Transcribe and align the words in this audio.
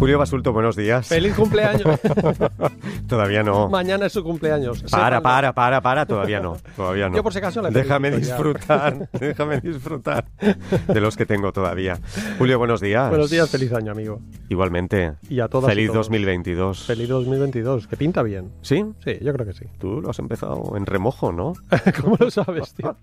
Julio 0.00 0.18
Basulto, 0.18 0.54
buenos 0.54 0.76
días. 0.76 1.06
¡Feliz 1.08 1.34
cumpleaños! 1.34 1.82
todavía 3.06 3.42
no. 3.42 3.68
Mañana 3.68 4.06
es 4.06 4.12
su 4.14 4.24
cumpleaños. 4.24 4.82
Para, 4.90 5.20
para, 5.20 5.52
para, 5.52 5.82
para, 5.82 6.06
todavía 6.06 6.40
no. 6.40 6.56
Todavía 6.74 7.10
no. 7.10 7.16
Yo 7.16 7.22
por 7.22 7.34
si 7.34 7.38
acaso 7.38 7.60
le 7.60 7.70
Déjame 7.70 8.10
disfrutar, 8.10 9.10
déjame 9.20 9.60
disfrutar 9.60 10.24
de 10.88 11.00
los 11.02 11.18
que 11.18 11.26
tengo 11.26 11.52
todavía. 11.52 11.98
Julio, 12.38 12.58
buenos 12.58 12.80
días. 12.80 13.10
Buenos 13.10 13.28
días, 13.28 13.50
feliz 13.50 13.74
año, 13.74 13.92
amigo. 13.92 14.22
Igualmente. 14.48 15.16
Y 15.28 15.40
a 15.40 15.48
todas 15.48 15.70
y 15.70 15.74
Feliz 15.74 15.88
todos. 15.88 16.06
2022. 16.06 16.86
Feliz 16.86 17.08
2022, 17.10 17.86
que 17.86 17.96
pinta 17.98 18.22
bien. 18.22 18.52
¿Sí? 18.62 18.82
Sí, 19.04 19.18
yo 19.20 19.34
creo 19.34 19.46
que 19.46 19.52
sí. 19.52 19.66
Tú 19.78 20.00
lo 20.00 20.08
has 20.08 20.18
empezado 20.18 20.78
en 20.78 20.86
remojo, 20.86 21.30
¿no? 21.30 21.52
¿Cómo 22.02 22.16
lo 22.18 22.30
sabes, 22.30 22.72
tío? 22.72 22.96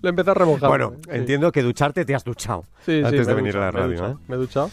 lo 0.00 0.08
empecé 0.08 0.30
a 0.30 0.34
remojar. 0.34 0.70
Bueno, 0.70 0.94
Sí. 1.04 1.10
entiendo 1.12 1.52
que 1.52 1.62
ducharte 1.62 2.06
te 2.06 2.14
has 2.14 2.24
duchado 2.24 2.64
Sí, 2.86 3.02
antes 3.04 3.26
de 3.26 3.34
venir 3.34 3.54
a 3.58 3.60
la 3.60 3.70
radio, 3.72 4.06
¿eh? 4.08 4.14
Me 4.26 4.37
duchado. 4.38 4.70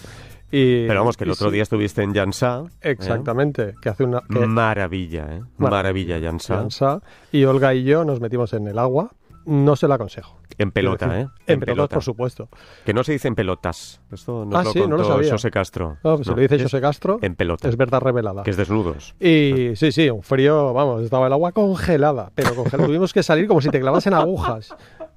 Y, 0.52 0.88
Pero 0.88 1.00
vamos, 1.02 1.18
que 1.18 1.24
el 1.26 1.32
otro 1.32 1.50
sí, 1.50 1.54
día 1.56 1.64
estuviste 1.64 2.02
en 2.04 2.14
Jansa. 2.14 2.64
¿eh? 2.82 2.92
Exactamente, 2.92 3.74
que 3.82 3.90
hace 3.90 4.04
una... 4.04 4.22
que- 4.22 4.46
Maravilla, 4.46 5.28
¿eh? 5.32 5.42
Maravilla, 5.58 6.20
Jansa. 6.22 6.56
Jansa, 6.58 7.02
y 7.32 7.44
Olga 7.46 7.74
y 7.74 7.84
yo 7.84 8.06
nos 8.06 8.22
metimos 8.22 8.54
en 8.54 8.68
el 8.68 8.78
agua. 8.80 9.12
No 9.46 9.76
se 9.76 9.88
lo 9.88 9.94
aconsejo. 9.94 10.40
En 10.58 10.72
pelota, 10.72 11.06
Quiero 11.06 11.14
¿eh? 11.14 11.18
decir, 11.26 11.34
En, 11.48 11.60
pelotas, 11.60 11.94
por 11.98 12.04
supuesto. 12.04 12.50
Que 12.84 12.96
no 12.96 13.04
se 13.04 13.12
dice 13.12 13.28
en 13.28 13.36
pelotas. 13.36 14.02
Esto 14.12 14.44
nos 14.44 14.56
Ah, 14.60 14.64
lo 14.64 14.72
sí, 14.72 14.80
no 14.80 14.88
lo 14.88 14.98
contó 14.98 15.14
sabía. 15.14 15.32
José 15.34 15.52
Castro. 15.52 15.98
No, 16.04 16.16
pues 16.16 16.26
se 16.26 16.32
No, 16.32 16.38
lo 16.38 16.42
dice 16.42 16.64
José 16.64 16.82
Castro. 16.82 17.20
En 17.22 17.36
pelota. 17.36 17.68
Es 17.70 17.78
verdad 17.78 18.02
revelada. 18.02 18.42
Que 18.42 18.50
es 18.50 18.58
desnudos. 18.58 19.14
Y 19.20 19.74
sí, 19.76 19.92
sí, 19.92 20.10
un 20.10 20.24
frío, 20.24 20.74
vamos, 20.74 21.04
estaba 21.04 21.28
el 21.28 21.34
agua 21.34 21.52
congelada, 21.52 22.32
pero 22.34 22.56
congelada. 22.56 22.88
tuvimos 22.88 23.14
que 23.14 23.22
salir 23.22 23.48
como 23.48 23.62
si 23.62 23.70
te 23.70 23.80
clavasen 23.80 24.16
agujas. 24.16 24.74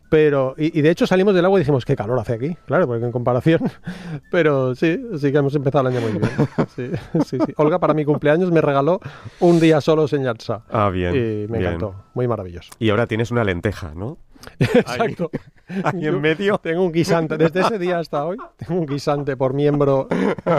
Pero, 0.09 0.55
y, 0.57 0.79
y 0.79 0.83
de 0.83 0.91
hecho 0.91 1.07
salimos 1.07 1.35
del 1.35 1.45
agua 1.45 1.59
y 1.59 1.63
dijimos, 1.63 1.85
qué 1.85 1.95
calor 1.95 2.19
hace 2.19 2.33
aquí, 2.35 2.57
claro, 2.67 2.87
porque 2.87 3.05
en 3.05 3.13
comparación. 3.13 3.61
Pero 4.31 4.75
sí, 4.75 5.01
sí 5.19 5.33
que 5.33 5.39
hemos 5.39 5.55
empezado 5.55 5.89
el 5.89 5.97
año 5.97 6.07
muy 6.07 6.13
bien. 6.19 6.31
Sí, 6.77 6.91
sí, 7.25 7.39
sí. 7.45 7.53
Olga 7.57 7.79
para 7.79 7.93
mi 7.95 8.05
cumpleaños 8.05 8.51
me 8.53 8.61
regaló 8.61 9.01
un 9.41 9.59
día 9.59 9.81
solo 9.81 10.07
en 10.13 10.23
Yatsa. 10.25 10.63
Ah, 10.71 10.91
bien. 10.91 11.15
Y 11.15 11.19
me 11.51 11.59
bien. 11.59 11.63
encantó, 11.75 11.95
muy 12.15 12.29
maravilloso. 12.29 12.71
Y 12.79 12.91
ahora 12.91 13.07
tienes 13.07 13.31
una 13.31 13.43
lenteja, 13.45 13.93
¿no? 13.95 14.19
Exacto. 14.59 15.31
Yo 15.95 16.11
en 16.11 16.21
medio. 16.21 16.59
Tengo 16.59 16.85
un 16.85 16.93
guisante, 16.93 17.37
desde 17.37 17.61
ese 17.61 17.79
día 17.79 17.99
hasta 17.99 18.25
hoy, 18.25 18.39
tengo 18.57 18.81
un 18.81 18.87
guisante 18.87 19.37
por 19.37 19.55
miembro. 19.55 20.09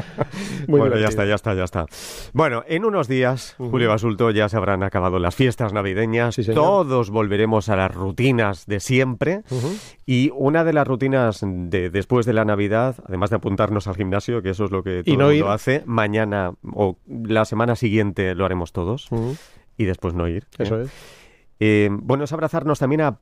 Muy 0.68 0.80
bueno, 0.80 0.98
ya 0.98 1.08
está, 1.08 1.26
ya 1.26 1.36
está, 1.36 1.54
ya 1.54 1.64
está. 1.64 1.86
Bueno, 2.34 2.64
en 2.68 2.86
unos 2.86 3.08
días, 3.08 3.56
Julio 3.58 3.90
Basulto, 3.90 4.32
ya 4.32 4.50
se 4.50 4.58
habrán 4.58 4.84
acabado 4.84 5.20
las 5.20 5.36
fiestas 5.36 5.74
navideñas. 5.74 6.36
Sí. 6.36 6.46
Todos 6.54 7.10
volveremos 7.10 7.70
a 7.70 7.76
las 7.76 7.94
rutinas 7.94 8.66
de 8.68 8.80
siempre. 8.80 9.42
Y 10.06 10.32
una 10.36 10.64
de 10.64 10.74
las 10.74 10.88
rutinas 10.88 11.42
de 11.44 11.90
después 11.90 12.26
de 12.26 12.34
la 12.34 12.46
Navidad, 12.46 12.96
además 13.08 13.30
de 13.32 13.38
apuntarnos 13.38 13.88
al 13.88 13.96
gimnasio, 13.96 14.42
que 14.42 14.52
eso 14.52 14.66
es 14.66 14.72
lo 14.72 14.84
que 14.84 15.04
todo 15.04 15.14
Y 15.14 15.18
no 15.18 15.30
el 15.30 15.38
mundo 15.38 15.48
ir. 15.48 15.54
hace, 15.54 15.84
mañana 15.86 16.54
o 16.74 16.98
la 17.08 17.46
semana 17.46 17.76
siguiente 17.76 18.36
lo 18.36 18.46
haremos 18.46 18.74
todos. 18.74 19.10
Y 19.78 19.86
después 19.86 20.14
no 20.14 20.28
ir. 20.28 20.44
¿eh? 20.58 20.64
Eso 20.64 20.82
es. 20.82 20.92
Eh, 21.60 21.90
bueno, 21.92 22.24
es 22.24 22.32
abrazarnos 22.32 22.80
también 22.80 23.02
a 23.02 23.20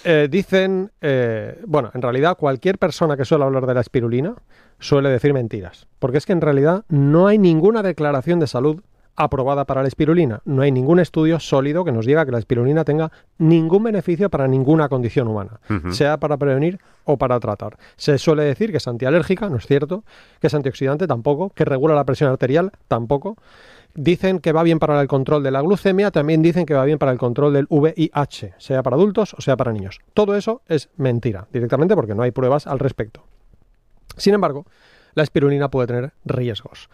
eh, 0.03 0.27
dicen, 0.29 0.91
eh, 0.99 1.61
bueno, 1.65 1.91
en 1.93 2.01
realidad 2.01 2.35
cualquier 2.37 2.77
persona 2.77 3.15
que 3.15 3.23
suele 3.23 3.45
hablar 3.45 3.65
de 3.67 3.73
la 3.73 3.79
espirulina 3.79 4.35
suele 4.79 5.07
decir 5.09 5.31
mentiras, 5.33 5.87
porque 5.99 6.17
es 6.17 6.25
que 6.25 6.33
en 6.33 6.41
realidad 6.41 6.83
no 6.89 7.27
hay 7.27 7.37
ninguna 7.37 7.83
declaración 7.83 8.39
de 8.41 8.47
salud 8.47 8.81
aprobada 9.15 9.65
para 9.65 9.81
la 9.81 9.87
espirulina. 9.87 10.41
No 10.45 10.61
hay 10.61 10.71
ningún 10.71 10.99
estudio 10.99 11.39
sólido 11.39 11.83
que 11.83 11.91
nos 11.91 12.05
diga 12.05 12.25
que 12.25 12.31
la 12.31 12.39
espirulina 12.39 12.83
tenga 12.83 13.11
ningún 13.37 13.83
beneficio 13.83 14.29
para 14.29 14.47
ninguna 14.47 14.89
condición 14.89 15.27
humana, 15.27 15.59
sea 15.91 16.17
para 16.17 16.37
prevenir 16.37 16.79
o 17.03 17.17
para 17.17 17.39
tratar. 17.39 17.77
Se 17.95 18.17
suele 18.17 18.43
decir 18.43 18.71
que 18.71 18.77
es 18.77 18.87
antialérgica, 18.87 19.49
no 19.49 19.57
es 19.57 19.65
cierto, 19.65 20.03
que 20.39 20.47
es 20.47 20.53
antioxidante 20.53 21.07
tampoco, 21.07 21.49
que 21.49 21.65
regula 21.65 21.95
la 21.95 22.05
presión 22.05 22.31
arterial 22.31 22.71
tampoco. 22.87 23.37
Dicen 23.93 24.39
que 24.39 24.53
va 24.53 24.63
bien 24.63 24.79
para 24.79 25.01
el 25.01 25.07
control 25.07 25.43
de 25.43 25.51
la 25.51 25.61
glucemia, 25.61 26.11
también 26.11 26.41
dicen 26.41 26.65
que 26.65 26.73
va 26.73 26.85
bien 26.85 26.97
para 26.97 27.11
el 27.11 27.17
control 27.17 27.51
del 27.51 27.67
VIH, 27.69 28.53
sea 28.57 28.83
para 28.83 28.95
adultos 28.95 29.33
o 29.33 29.41
sea 29.41 29.57
para 29.57 29.73
niños. 29.73 29.99
Todo 30.13 30.35
eso 30.35 30.61
es 30.67 30.89
mentira, 30.95 31.47
directamente 31.51 31.93
porque 31.95 32.15
no 32.15 32.23
hay 32.23 32.31
pruebas 32.31 32.67
al 32.67 32.79
respecto. 32.79 33.23
Sin 34.15 34.33
embargo, 34.33 34.65
la 35.13 35.23
espirulina 35.23 35.69
puede 35.69 35.87
tener 35.87 36.13
riesgos. 36.23 36.89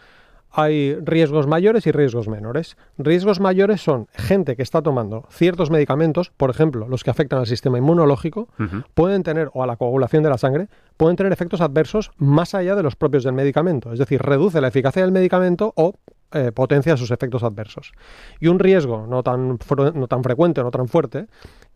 Hay 0.50 0.94
riesgos 1.00 1.46
mayores 1.46 1.86
y 1.86 1.92
riesgos 1.92 2.28
menores. 2.28 2.76
Riesgos 2.96 3.40
mayores 3.40 3.82
son 3.82 4.08
gente 4.12 4.56
que 4.56 4.62
está 4.62 4.82
tomando 4.82 5.26
ciertos 5.30 5.70
medicamentos, 5.70 6.30
por 6.36 6.50
ejemplo, 6.50 6.88
los 6.88 7.04
que 7.04 7.10
afectan 7.10 7.38
al 7.38 7.46
sistema 7.46 7.78
inmunológico, 7.78 8.48
pueden 8.94 9.22
tener, 9.22 9.50
o 9.52 9.62
a 9.62 9.66
la 9.66 9.76
coagulación 9.76 10.22
de 10.22 10.30
la 10.30 10.38
sangre, 10.38 10.68
pueden 10.96 11.16
tener 11.16 11.32
efectos 11.32 11.60
adversos 11.60 12.10
más 12.16 12.54
allá 12.54 12.74
de 12.74 12.82
los 12.82 12.96
propios 12.96 13.24
del 13.24 13.34
medicamento. 13.34 13.92
Es 13.92 13.98
decir, 13.98 14.22
reduce 14.22 14.60
la 14.60 14.68
eficacia 14.68 15.02
del 15.02 15.12
medicamento 15.12 15.72
o 15.76 15.94
eh, 16.30 16.52
potencia 16.52 16.94
sus 16.98 17.10
efectos 17.10 17.42
adversos. 17.42 17.92
Y 18.38 18.48
un 18.48 18.58
riesgo 18.58 19.06
no 19.06 19.22
tan, 19.22 19.58
no 19.94 20.08
tan 20.08 20.22
frecuente, 20.22 20.62
no 20.62 20.70
tan 20.70 20.86
fuerte, 20.86 21.26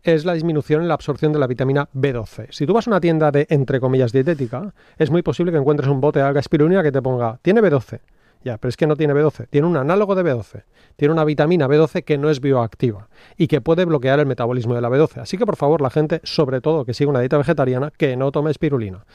es 0.03 0.25
la 0.25 0.33
disminución 0.33 0.83
en 0.83 0.89
la 0.89 0.93
absorción 0.93 1.33
de 1.33 1.39
la 1.39 1.47
vitamina 1.47 1.89
B12. 1.95 2.47
Si 2.51 2.67
tú 2.67 2.73
vas 2.73 2.85
a 2.85 2.91
una 2.91 3.01
tienda 3.01 3.31
de, 3.31 3.47
entre 3.49 3.79
comillas, 3.79 4.11
dietética, 4.11 4.73
es 4.97 5.09
muy 5.09 5.23
posible 5.23 5.51
que 5.51 5.57
encuentres 5.57 5.89
un 5.89 6.01
bote 6.01 6.19
de 6.19 6.25
alga 6.25 6.39
espirulina 6.39 6.83
que 6.83 6.91
te 6.91 7.01
ponga, 7.01 7.39
tiene 7.41 7.61
B12. 7.61 7.99
Ya, 8.43 8.57
pero 8.57 8.69
es 8.69 8.77
que 8.77 8.87
no 8.87 8.97
tiene 8.97 9.13
B12, 9.13 9.47
tiene 9.49 9.67
un 9.67 9.77
análogo 9.77 10.15
de 10.15 10.23
B12, 10.23 10.63
tiene 10.97 11.13
una 11.13 11.23
vitamina 11.23 11.67
B12 11.67 12.03
que 12.03 12.17
no 12.17 12.29
es 12.29 12.41
bioactiva 12.41 13.07
y 13.37 13.47
que 13.47 13.61
puede 13.61 13.85
bloquear 13.85 14.19
el 14.19 14.25
metabolismo 14.25 14.75
de 14.75 14.81
la 14.81 14.89
B12. 14.89 15.21
Así 15.21 15.37
que 15.37 15.45
por 15.45 15.55
favor, 15.55 15.81
la 15.81 15.89
gente, 15.89 16.19
sobre 16.23 16.59
todo 16.59 16.83
que 16.83 16.93
siga 16.93 17.09
una 17.09 17.21
dieta 17.21 17.37
vegetariana, 17.37 17.91
que 17.95 18.17
no 18.17 18.31
tome 18.31 18.51
espirulina. 18.51 19.05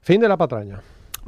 Fin 0.00 0.20
de 0.20 0.28
la 0.28 0.38
patraña. 0.38 0.80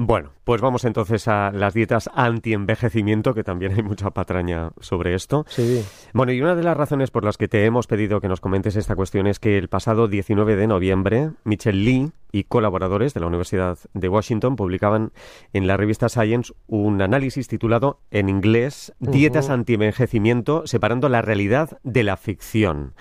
Bueno, 0.02 0.30
pues 0.44 0.62
vamos 0.62 0.86
entonces 0.86 1.28
a 1.28 1.50
las 1.52 1.74
dietas 1.74 2.08
anti-envejecimiento, 2.14 3.34
que 3.34 3.44
también 3.44 3.72
hay 3.72 3.82
mucha 3.82 4.08
patraña 4.08 4.70
sobre 4.80 5.14
esto. 5.14 5.44
Sí. 5.46 5.84
Bueno, 6.14 6.32
y 6.32 6.40
una 6.40 6.54
de 6.54 6.62
las 6.62 6.74
razones 6.74 7.10
por 7.10 7.22
las 7.22 7.36
que 7.36 7.48
te 7.48 7.66
hemos 7.66 7.86
pedido 7.86 8.18
que 8.18 8.26
nos 8.26 8.40
comentes 8.40 8.76
esta 8.76 8.96
cuestión 8.96 9.26
es 9.26 9.38
que 9.38 9.58
el 9.58 9.68
pasado 9.68 10.08
19 10.08 10.56
de 10.56 10.66
noviembre, 10.66 11.32
Michelle 11.44 11.84
Lee 11.84 12.12
y 12.32 12.44
colaboradores 12.44 13.12
de 13.12 13.20
la 13.20 13.26
Universidad 13.26 13.76
de 13.92 14.08
Washington 14.08 14.56
publicaban 14.56 15.12
en 15.52 15.66
la 15.66 15.76
revista 15.76 16.08
Science 16.08 16.54
un 16.66 17.02
análisis 17.02 17.46
titulado 17.46 18.00
en 18.10 18.30
inglés 18.30 18.94
Dietas 19.00 19.44
Ujú. 19.44 19.52
anti-envejecimiento, 19.52 20.66
separando 20.66 21.10
la 21.10 21.20
realidad 21.20 21.78
de 21.82 22.04
la 22.04 22.16
ficción. 22.16 22.94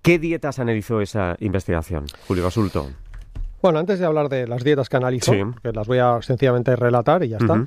¿Qué 0.00 0.18
dietas 0.18 0.58
analizó 0.58 1.02
esa 1.02 1.36
investigación, 1.40 2.06
Julio 2.26 2.44
Basulto? 2.44 2.88
Bueno, 3.62 3.78
antes 3.78 3.98
de 3.98 4.04
hablar 4.06 4.28
de 4.28 4.46
las 4.46 4.64
dietas 4.64 4.88
que 4.88 4.96
analizo, 4.96 5.32
Sí. 5.32 5.40
que 5.62 5.72
las 5.72 5.86
voy 5.86 5.98
a 5.98 6.20
sencillamente 6.20 6.74
relatar 6.76 7.22
y 7.24 7.28
ya 7.28 7.38
está. 7.38 7.66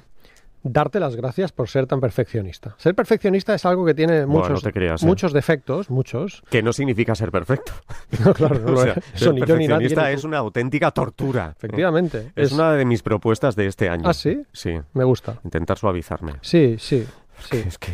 Darte 0.68 1.00
las 1.00 1.16
gracias 1.16 1.52
por 1.52 1.70
ser 1.70 1.86
tan 1.86 2.02
perfeccionista. 2.02 2.74
Ser 2.80 2.96
perfeccionista 2.96 3.54
es 3.54 3.66
algo 3.68 3.86
que 3.86 3.94
tiene 3.94 4.26
no 4.26 4.42
creas, 4.74 5.04
¿eh? 5.04 5.06
muchos 5.06 5.32
defectos, 5.32 5.92
muchos. 5.92 6.42
Que 6.50 6.64
no 6.64 6.74
significa 6.74 7.14
ser 7.14 7.32
perfecto. 7.32 7.72
No, 8.26 8.34
claro, 8.34 8.60
no 8.60 8.74
O 8.74 8.78
sea, 8.78 8.94
es. 8.94 9.04
ser 9.06 9.14
Eso 9.14 9.34
ni 9.34 9.42
yo 9.42 9.46
ni 9.58 9.68
nadie. 9.68 9.88
perfeccionista 9.88 10.08
ni 10.10 10.14
es 10.16 10.24
una 10.24 10.38
auténtica 10.40 10.90
tortura. 10.90 11.54
Efectivamente. 11.56 12.32
Es, 12.36 12.52
una 12.52 12.74
de 12.74 12.84
mis 12.84 13.04
propuestas 13.04 13.56
de 13.56 13.68
este 13.68 13.90
año. 13.90 14.10
¿Ah, 14.10 14.14
sí? 14.16 14.42
Sí. 14.54 14.74
Me 14.94 15.04
gusta. 15.04 15.40
Intentar 15.44 15.78
suavizarme. 15.78 16.34
Sí, 16.42 16.78
sí, 16.80 17.06
sí. 17.48 17.58
Es 17.68 17.78
que, 17.78 17.92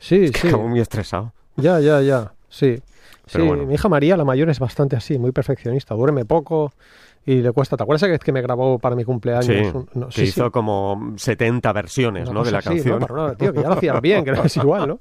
Sí, 0.00 0.24
es 0.24 0.32
que 0.32 0.40
sí. 0.40 0.48
acabo 0.48 0.66
muy 0.66 0.80
estresado. 0.80 1.32
Ya, 1.54 1.78
ya, 1.78 2.00
ya. 2.00 2.32
Sí. 2.48 2.82
Pero 3.32 3.44
sí, 3.44 3.48
bueno. 3.48 3.64
mi 3.64 3.74
hija 3.74 3.88
María, 3.88 4.16
la 4.16 4.24
mayor, 4.24 4.50
es 4.50 4.58
bastante 4.58 4.96
así, 4.96 5.18
muy 5.20 5.30
perfeccionista. 5.30 5.94
Duerme 5.94 6.24
poco 6.24 6.72
y 7.24 7.36
le 7.42 7.52
cuesta. 7.52 7.76
¿Te 7.76 7.82
acuerdas 7.84 8.08
que, 8.10 8.18
que 8.18 8.32
me 8.32 8.42
grabó 8.42 8.78
para 8.78 8.96
mi 8.96 9.04
cumpleaños? 9.04 9.46
Sí, 9.46 9.52
un- 9.76 9.88
no, 9.94 10.06
que 10.06 10.12
sí, 10.12 10.22
hizo 10.24 10.46
sí, 10.46 10.50
como 10.50 11.12
70 11.16 11.72
versiones 11.72 12.28
una 12.28 12.40
¿no? 12.40 12.44
de 12.44 12.52
la 12.52 12.58
así, 12.58 12.68
canción. 12.68 13.00
¿no? 13.00 13.06
Pero 13.06 13.16
no, 13.28 13.34
tío, 13.34 13.52
que 13.52 13.62
ya 13.62 13.68
lo 13.68 13.74
hacían 13.74 14.00
bien, 14.00 14.24
que 14.24 14.32
no 14.32 14.42
es 14.42 14.56
igual, 14.56 14.88
¿no? 14.88 14.98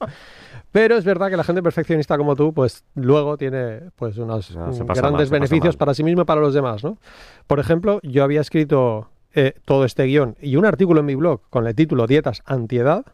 Pero 0.72 0.96
es 0.96 1.04
verdad 1.04 1.30
que 1.30 1.36
la 1.36 1.44
gente 1.44 1.62
perfeccionista 1.62 2.18
como 2.18 2.36
tú, 2.36 2.54
pues 2.54 2.86
luego 2.96 3.36
tiene 3.38 3.82
pues 3.98 4.18
unos 4.18 4.56
pasa 4.88 5.02
grandes 5.02 5.30
mal, 5.30 5.40
beneficios 5.42 5.76
para 5.76 5.94
sí 5.94 6.02
mismo 6.04 6.22
y 6.22 6.26
para 6.26 6.40
los 6.40 6.54
demás, 6.54 6.84
¿no? 6.84 6.98
Por 7.48 7.60
ejemplo, 7.60 8.00
yo 8.04 8.24
había 8.24 8.40
escrito 8.40 9.10
eh, 9.34 9.54
todo 9.66 9.84
este 9.84 10.04
guion 10.06 10.38
y 10.42 10.56
un 10.56 10.66
artículo 10.66 11.02
en 11.02 11.08
mi 11.08 11.16
blog 11.16 11.42
con 11.50 11.68
el 11.68 11.76
título 11.76 12.08
Dietas 12.08 12.42
antiedad 12.46 13.06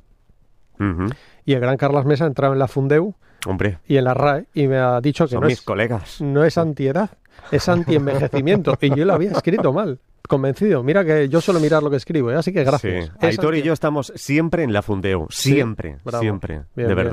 y 1.45 1.53
el 1.53 1.60
gran 1.60 1.77
Carlas 1.77 2.06
Mesa 2.06 2.27
entraba 2.27 2.53
en 2.53 2.60
la 2.60 2.68
Fundeu 2.68 3.15
Hombre, 3.48 3.80
y 3.88 3.98
en 3.98 4.04
la 4.04 4.14
RAE 4.14 4.46
y 4.54 4.68
me 4.68 4.78
ha 4.78 5.00
dicho 5.02 5.26
que 5.26 5.32
son 5.32 5.42
no 5.42 5.48
mis 5.48 5.60
es, 5.60 5.62
colegas. 5.64 6.22
no 6.22 6.44
es 6.44 6.58
antiedad, 6.58 7.10
es 7.52 7.70
antienvejecimiento. 7.70 8.78
y 8.82 8.94
yo 8.96 9.06
lo 9.06 9.14
había 9.14 9.32
escrito 9.32 9.72
mal, 9.74 10.00
convencido. 10.28 10.84
Mira 10.84 11.06
que 11.06 11.30
yo 11.30 11.40
suelo 11.42 11.60
mirar 11.60 11.82
lo 11.82 11.90
que 11.90 11.96
escribo, 11.98 12.32
¿eh? 12.32 12.36
así 12.36 12.52
que 12.52 12.64
gracias. 12.64 13.06
Sí. 13.06 13.12
Aitor 13.22 13.56
y 13.56 13.62
yo 13.62 13.74
estamos 13.74 14.12
siempre 14.16 14.64
en 14.64 14.74
la 14.74 14.82
Fundeu. 14.82 15.28
Sí, 15.30 15.54
Siempre, 15.54 15.98
bravo. 16.04 16.22
siempre. 16.22 16.62
Bien, 16.76 16.90
de 16.90 16.96
bien. 16.96 17.08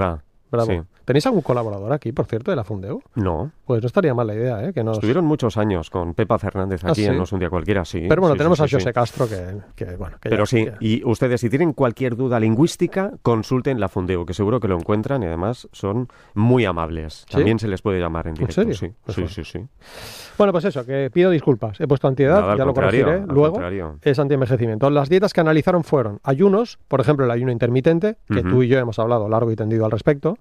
Verdad. 0.57 0.67
Bravo. 0.67 0.83
Sí. 0.83 0.89
¿Tenéis 1.05 1.27
algún 1.27 1.43
colaborador 1.43 1.93
aquí, 1.93 2.13
por 2.13 2.25
cierto, 2.27 2.51
de 2.51 2.57
la 2.57 2.65
Fundeu? 2.65 3.03
No. 3.15 3.51
Pues 3.67 3.83
no 3.83 3.87
estaría 3.87 4.15
mal 4.15 4.27
la 4.27 4.35
idea, 4.35 4.65
¿eh? 4.67 4.73
Que 4.73 4.83
nos... 4.83 4.97
Estuvieron 4.97 5.25
muchos 5.27 5.57
años 5.59 5.91
con 5.91 6.15
Pepa 6.15 6.39
Fernández 6.39 6.83
¿Ah, 6.85 6.91
aquí 6.93 7.03
sí? 7.03 7.07
en 7.07 7.17
No 7.19 7.25
es 7.25 7.33
un 7.33 7.41
día 7.41 7.51
cualquiera, 7.51 7.85
sí. 7.85 8.07
Pero 8.09 8.21
bueno, 8.23 8.35
Sí, 8.35 8.39
tenemos 8.39 8.61
a 8.61 8.69
José. 8.69 8.93
Castro 8.93 9.29
que, 9.29 9.57
que, 9.75 9.97
bueno, 9.97 10.17
que 10.21 10.31
Pero 10.31 10.45
ya- 10.45 10.47
sí, 10.47 10.65
ya- 10.65 10.77
y 10.81 11.03
ustedes 11.05 11.41
si 11.43 11.51
tienen 11.51 11.73
cualquier 11.75 12.17
duda 12.17 12.41
lingüística, 12.41 13.13
consulten 13.23 13.81
la 13.81 13.89
Fundeu, 13.89 14.25
que 14.25 14.33
seguro 14.35 14.61
que 14.61 14.69
lo 14.69 14.77
encuentran 14.77 15.23
y 15.23 15.27
además 15.27 15.69
son 15.73 16.09
muy 16.35 16.65
amables. 16.65 17.27
También 17.31 17.59
se 17.59 17.69
les 17.69 17.83
puede 17.83 18.01
llamar 18.01 18.27
en 18.29 18.35
directo. 18.35 18.55
serio? 18.63 18.75
Sí, 18.75 18.91
Pues 19.05 19.15
sí, 19.15 19.21
bueno. 19.23 19.35
sí, 19.35 19.45
sí. 19.45 19.67
Bueno, 20.39 20.53
pues 20.53 20.65
eso, 20.65 20.85
que 20.85 21.11
pido 21.13 21.31
disculpas. 21.31 21.81
He 21.81 21.87
puesto 21.87 22.09
antiedad, 22.09 22.41
Nada, 22.41 22.57
ya 22.57 22.65
lo 22.65 22.75
corregiré. 22.75 23.21
Luego 23.27 23.53
contrario. 23.53 23.99
es 24.03 24.19
antienvejecimiento. 24.19 24.91
Las 24.91 25.09
dietas 25.09 25.33
que 25.33 25.41
analizaron 25.41 25.85
fueron 25.85 26.19
ayunos, 26.25 26.79
por 26.89 27.01
ejemplo, 27.01 27.25
el 27.25 27.31
ayuno 27.31 27.53
intermitente, 27.53 28.17
que 28.29 28.43
tú 28.43 28.63
y 28.63 28.69
yo 28.69 28.79
hemos 28.79 28.99
hablado 28.99 29.29
largo 29.29 29.53
y 29.53 29.57
tendido 29.57 29.85
al 29.85 29.91
respecto. 29.91 30.37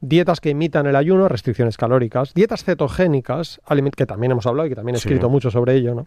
Dietas 0.00 0.40
que 0.40 0.50
imitan 0.50 0.86
el 0.86 0.96
ayuno, 0.96 1.28
restricciones 1.28 1.76
calóricas. 1.76 2.34
Dietas 2.34 2.64
cetogénicas, 2.64 3.60
que 3.96 4.06
también 4.06 4.32
hemos 4.32 4.46
hablado 4.46 4.66
y 4.66 4.70
que 4.70 4.76
también 4.76 4.96
he 4.96 4.98
Sí. 4.98 5.08
escrito 5.08 5.28
mucho 5.28 5.50
sobre 5.50 5.74
ello, 5.74 5.94
¿no? 5.94 6.06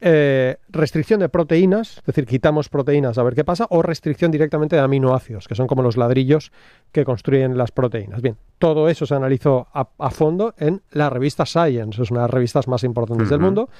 Eh, 0.00 0.58
restricción 0.68 1.18
de 1.18 1.28
proteínas, 1.28 1.98
es 1.98 2.04
decir, 2.04 2.24
quitamos 2.24 2.68
proteínas 2.68 3.18
a 3.18 3.22
ver 3.24 3.34
qué 3.34 3.42
pasa, 3.44 3.66
o 3.68 3.82
restricción 3.82 4.30
directamente 4.30 4.76
de 4.76 4.82
aminoácidos, 4.82 5.48
que 5.48 5.56
son 5.56 5.66
como 5.66 5.82
los 5.82 5.96
ladrillos 5.96 6.52
que 6.92 7.04
construyen 7.04 7.58
las 7.58 7.72
proteínas. 7.72 8.22
Bien, 8.22 8.36
todo 8.58 8.88
eso 8.88 9.06
se 9.06 9.16
analizó 9.16 9.66
a, 9.74 9.88
a 9.98 10.10
fondo 10.10 10.54
en 10.56 10.82
la 10.92 11.10
revista 11.10 11.44
Science, 11.46 12.00
es 12.00 12.12
una 12.12 12.20
de 12.20 12.24
las 12.28 12.30
revistas 12.30 12.68
más 12.68 12.84
importantes 12.84 13.28
del 13.28 13.40
mundo, 13.40 13.70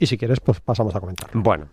y 0.00 0.06
si 0.06 0.18
quieres, 0.18 0.40
pues 0.40 0.60
pasamos 0.60 0.96
a 0.96 1.00
comentar. 1.00 1.30
Bueno, 1.32 1.68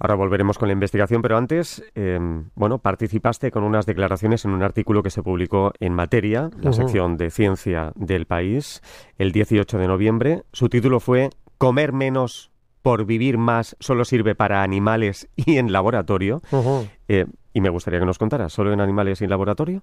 ahora 0.00 0.14
volveremos 0.14 0.58
con 0.58 0.68
la 0.68 0.72
investigación, 0.72 1.22
pero 1.22 1.36
antes, 1.36 1.84
eh, 1.94 2.18
bueno, 2.54 2.78
participaste 2.78 3.50
con 3.50 3.62
unas 3.62 3.86
declaraciones 3.86 4.44
en 4.44 4.52
un 4.52 4.62
artículo 4.62 5.02
que 5.02 5.10
se 5.10 5.22
publicó 5.22 5.72
en 5.78 5.94
Materia, 5.94 6.50
la 6.60 6.72
sección 6.72 7.16
de 7.16 7.30
ciencia 7.30 7.92
del 7.94 8.26
país, 8.26 8.82
el 9.18 9.30
18 9.30 9.78
de 9.78 9.86
noviembre. 9.86 10.42
Su 10.52 10.68
título 10.68 10.98
fue 10.98 11.30
Comer 11.58 11.92
menos 11.92 12.50
por 12.82 13.04
vivir 13.04 13.36
más 13.36 13.76
solo 13.78 14.06
sirve 14.06 14.34
para 14.34 14.62
animales 14.62 15.28
y 15.36 15.58
en 15.58 15.70
laboratorio. 15.70 16.40
Eh, 17.08 17.26
y 17.52 17.60
me 17.60 17.68
gustaría 17.68 18.00
que 18.00 18.06
nos 18.06 18.18
contaras, 18.18 18.52
¿solo 18.52 18.72
en 18.72 18.80
animales 18.80 19.20
y 19.20 19.24
en 19.24 19.30
laboratorio? 19.30 19.82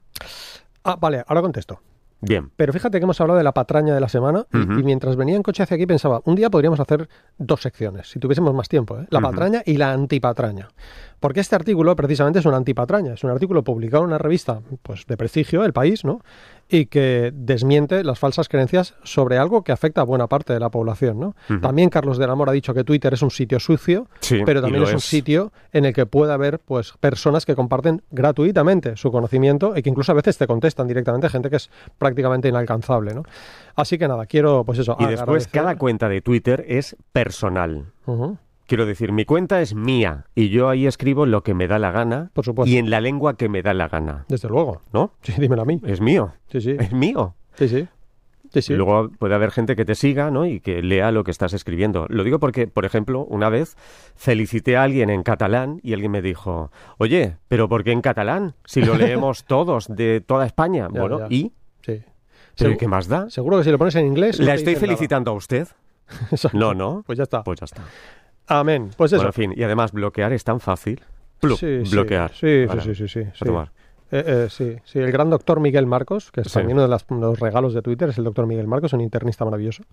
Ah, 0.83 0.97
vale, 0.99 1.23
ahora 1.27 1.41
contesto. 1.41 1.79
Bien. 2.19 2.51
Pero 2.55 2.73
fíjate 2.73 2.99
que 2.99 3.03
hemos 3.03 3.21
hablado 3.21 3.37
de 3.37 3.43
la 3.43 3.53
patraña 3.53 3.93
de 3.93 4.01
la 4.01 4.09
semana 4.09 4.47
y, 4.51 4.83
mientras 4.83 5.15
venía 5.15 5.35
en 5.35 5.43
coche 5.43 5.63
hacia 5.63 5.75
aquí 5.75 5.85
pensaba, 5.85 6.21
un 6.25 6.35
día 6.35 6.49
podríamos 6.49 6.79
hacer 6.79 7.07
dos 7.37 7.61
secciones, 7.61 8.09
si 8.09 8.19
tuviésemos 8.19 8.53
más 8.55 8.69
tiempo, 8.69 8.99
¿eh? 8.99 9.05
la 9.09 9.21
patraña 9.21 9.61
y 9.65 9.77
la 9.77 9.93
antipatraña. 9.93 10.69
Porque 11.19 11.39
este 11.39 11.55
artículo 11.55 11.95
precisamente 11.95 12.39
es 12.39 12.45
una 12.45 12.57
antipatraña, 12.57 13.13
es 13.13 13.23
un 13.23 13.29
artículo 13.29 13.63
publicado 13.63 14.03
en 14.03 14.09
una 14.09 14.17
revista 14.17 14.61
pues, 14.81 15.05
de 15.05 15.17
prestigio, 15.17 15.63
El 15.63 15.73
País, 15.73 16.03
¿no? 16.05 16.21
Y 16.69 16.87
que 16.87 17.31
desmiente 17.33 18.03
las 18.03 18.19
falsas 18.19 18.49
creencias 18.49 18.95
sobre 19.03 19.37
algo 19.37 19.63
que 19.63 19.71
afecta 19.71 20.01
a 20.01 20.03
buena 20.03 20.27
parte 20.27 20.51
de 20.53 20.59
la 20.59 20.69
población. 20.69 21.19
¿no? 21.19 21.35
También 21.61 21.89
Carlos 21.89 22.17
del 22.17 22.29
Amor 22.29 22.49
ha 22.49 22.51
dicho 22.51 22.73
que 22.73 22.83
Twitter 22.83 23.13
es 23.13 23.21
un 23.21 23.31
sitio 23.31 23.59
sucio, 23.59 24.07
Sí, 24.19 24.41
pero 24.45 24.61
también 24.61 24.83
es 24.83 24.93
un 24.93 24.99
sitio 24.99 25.51
en 25.71 25.85
el 25.85 25.93
que 25.93 26.05
puede 26.05 26.33
haber 26.33 26.59
pues 26.59 26.93
personas 26.99 27.45
que 27.45 27.55
comparten 27.55 28.01
gratuitamente 28.11 28.97
su 28.97 29.11
conocimiento 29.11 29.75
y 29.77 29.81
que 29.81 29.89
incluso 29.89 30.11
a 30.11 30.15
veces 30.15 30.37
te 30.37 30.45
contestan 30.47 30.87
directamente 30.87 31.29
gente 31.29 31.49
que 31.49 31.55
es 31.55 31.69
prácticamente 31.97 32.49
inalcanzable, 32.49 33.13
¿no? 33.13 33.23
Así 33.75 33.97
que 33.97 34.07
nada, 34.07 34.25
quiero 34.25 34.63
pues 34.65 34.79
eso. 34.79 34.97
Y 34.99 35.05
después 35.05 35.21
agradecer- 35.45 35.51
cada 35.51 35.77
cuenta 35.77 36.09
de 36.09 36.21
Twitter 36.21 36.65
es 36.67 36.95
personal. 37.13 37.85
Ujú, 38.05 38.37
Quiero 38.67 38.85
decir, 38.85 39.11
mi 39.13 39.25
cuenta 39.25 39.61
es 39.61 39.73
mía 39.73 40.25
y 40.35 40.49
yo 40.49 40.69
ahí 40.69 40.85
escribo 40.87 41.25
lo 41.25 41.41
que 41.41 41.53
me 41.53 41.67
da 41.67 41.79
la 41.79 41.91
gana 41.91 42.29
por 42.33 42.45
supuesto. 42.45 42.69
y 42.71 42.77
en 42.77 42.89
la 42.89 43.01
lengua 43.01 43.35
que 43.37 43.49
me 43.49 43.61
da 43.63 43.73
la 43.73 43.87
gana, 43.87 44.25
Desde 44.27 44.47
luego. 44.49 44.81
¿no? 44.93 45.11
Sí, 45.23 45.33
dímelo 45.37 45.61
a 45.61 45.65
mí. 45.65 45.79
Es 45.85 46.01
mío, 46.01 46.33
Sí, 46.51 46.61
sí. 46.61 46.75
es 46.77 46.91
mío. 46.91 47.33
Sí, 47.55 47.67
sí. 47.69 47.87
Sí, 48.53 48.61
sí. 48.61 48.73
Luego 48.75 49.09
puede 49.19 49.35
haber 49.35 49.51
gente 49.51 49.75
que 49.75 49.83
te 49.83 49.93
siga, 49.93 50.31
¿no? 50.31 50.45
Y 50.45 50.61
que 50.61 50.81
lea 50.81 51.11
lo 51.11 51.25
que 51.25 51.31
estás 51.31 51.51
escribiendo. 51.53 52.05
Lo 52.09 52.23
digo 52.23 52.39
porque, 52.39 52.65
por 52.67 52.85
ejemplo, 52.85 53.25
una 53.25 53.49
vez 53.49 53.75
felicité 54.15 54.77
a 54.77 54.83
alguien 54.83 55.09
en 55.09 55.23
catalán 55.23 55.79
y 55.83 55.91
alguien 55.93 56.11
me 56.11 56.21
dijo, 56.21 56.71
oye, 56.97 57.35
pero 57.49 57.67
¿por 57.67 57.83
qué 57.83 57.91
en 57.91 57.99
catalán? 58.01 58.53
Si 58.65 58.81
lo 58.81 58.95
leemos 58.97 59.43
todos 59.45 59.87
de 59.89 60.21
toda 60.25 60.45
España. 60.45 60.87
Ya, 60.93 60.99
bueno, 61.01 61.19
ya. 61.19 61.27
¿y? 61.29 61.51
Sí. 61.85 62.01
¿Pero 62.57 62.71
Segu- 62.71 62.77
qué 62.77 62.87
más 62.87 63.07
da? 63.09 63.29
Seguro 63.29 63.57
que 63.57 63.65
si 63.65 63.71
lo 63.71 63.77
pones 63.77 63.95
en 63.95 64.05
inglés. 64.07 64.39
¿La 64.39 64.53
estoy 64.55 64.73
dicen 64.75 64.87
nada. 64.87 64.97
felicitando 64.97 65.31
a 65.31 65.33
usted? 65.33 65.67
No, 66.53 66.73
no. 66.73 67.03
Pues 67.05 67.17
ya 67.17 67.23
está. 67.23 67.43
Pues 67.43 67.59
ya 67.59 67.65
está. 67.65 67.81
Amén. 68.47 68.89
Pues 68.97 69.11
eso. 69.11 69.17
Bueno, 69.17 69.29
en 69.29 69.33
fin, 69.33 69.53
y 69.55 69.63
además 69.63 69.91
bloquear 69.91 70.33
es 70.33 70.43
tan 70.43 70.59
fácil. 70.59 71.01
Sí, 71.41 71.55
sí. 71.85 71.91
bloquear. 71.91 72.31
Sí, 72.33 72.65
sí, 72.83 72.95
sí, 72.95 73.07
sí, 73.07 73.21
tomar. 73.45 73.71
Eh, 74.09 74.23
eh, 74.25 74.47
sí, 74.49 74.77
sí, 74.85 74.99
el 74.99 75.11
gran 75.11 75.29
doctor 75.29 75.59
Miguel 75.59 75.85
Marcos, 75.85 76.31
que 76.31 76.39
es 76.41 76.47
Sí. 76.47 76.53
también 76.53 76.77
uno 76.77 76.83
de 76.83 76.87
las- 76.87 77.05
los 77.09 77.39
regalos 77.39 77.73
de 77.73 77.81
Twitter, 77.81 78.07
es 78.09 78.17
el 78.17 78.23
doctor 78.23 78.47
Miguel 78.47 78.65
Marcos, 78.65 78.93
un 78.93 79.01
internista 79.01 79.43
maravilloso. 79.43 79.83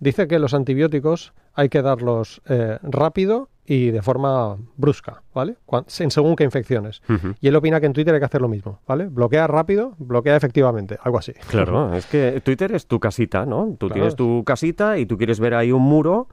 Dice 0.00 0.26
que 0.26 0.40
los 0.40 0.54
antibióticos 0.54 1.32
hay 1.54 1.68
que 1.68 1.80
darlos 1.80 2.42
eh, 2.48 2.78
rápido 2.82 3.48
y 3.64 3.92
de 3.92 4.02
forma 4.02 4.56
brusca, 4.76 5.22
¿vale? 5.32 5.56
Cuan- 5.64 5.86
en 6.00 6.10
según 6.10 6.34
qué 6.34 6.42
infecciones. 6.44 7.00
Y 7.40 7.46
él 7.48 7.54
opina 7.56 7.78
que 7.80 7.86
en 7.86 7.92
Twitter 7.92 8.12
hay 8.12 8.20
que 8.20 8.26
hacer 8.26 8.42
lo 8.42 8.48
mismo, 8.48 8.80
¿vale? 8.88 9.06
Bloquea 9.06 9.46
rápido, 9.46 9.94
bloquea 9.98 10.36
efectivamente, 10.36 10.98
algo 11.02 11.18
así. 11.18 11.32
Claro, 11.48 11.94
es 11.94 12.06
que 12.06 12.40
Twitter 12.44 12.72
es 12.72 12.86
tu 12.88 12.98
casita, 12.98 13.46
¿no? 13.46 13.66
Tú 13.78 13.86
Claro. 13.86 13.94
tienes 13.94 14.16
tu 14.16 14.42
casita 14.44 14.98
y 14.98 15.06
tú 15.06 15.16
quieres 15.16 15.38
ver 15.38 15.54
ahí 15.54 15.70
un 15.70 15.82
muro 15.82 16.26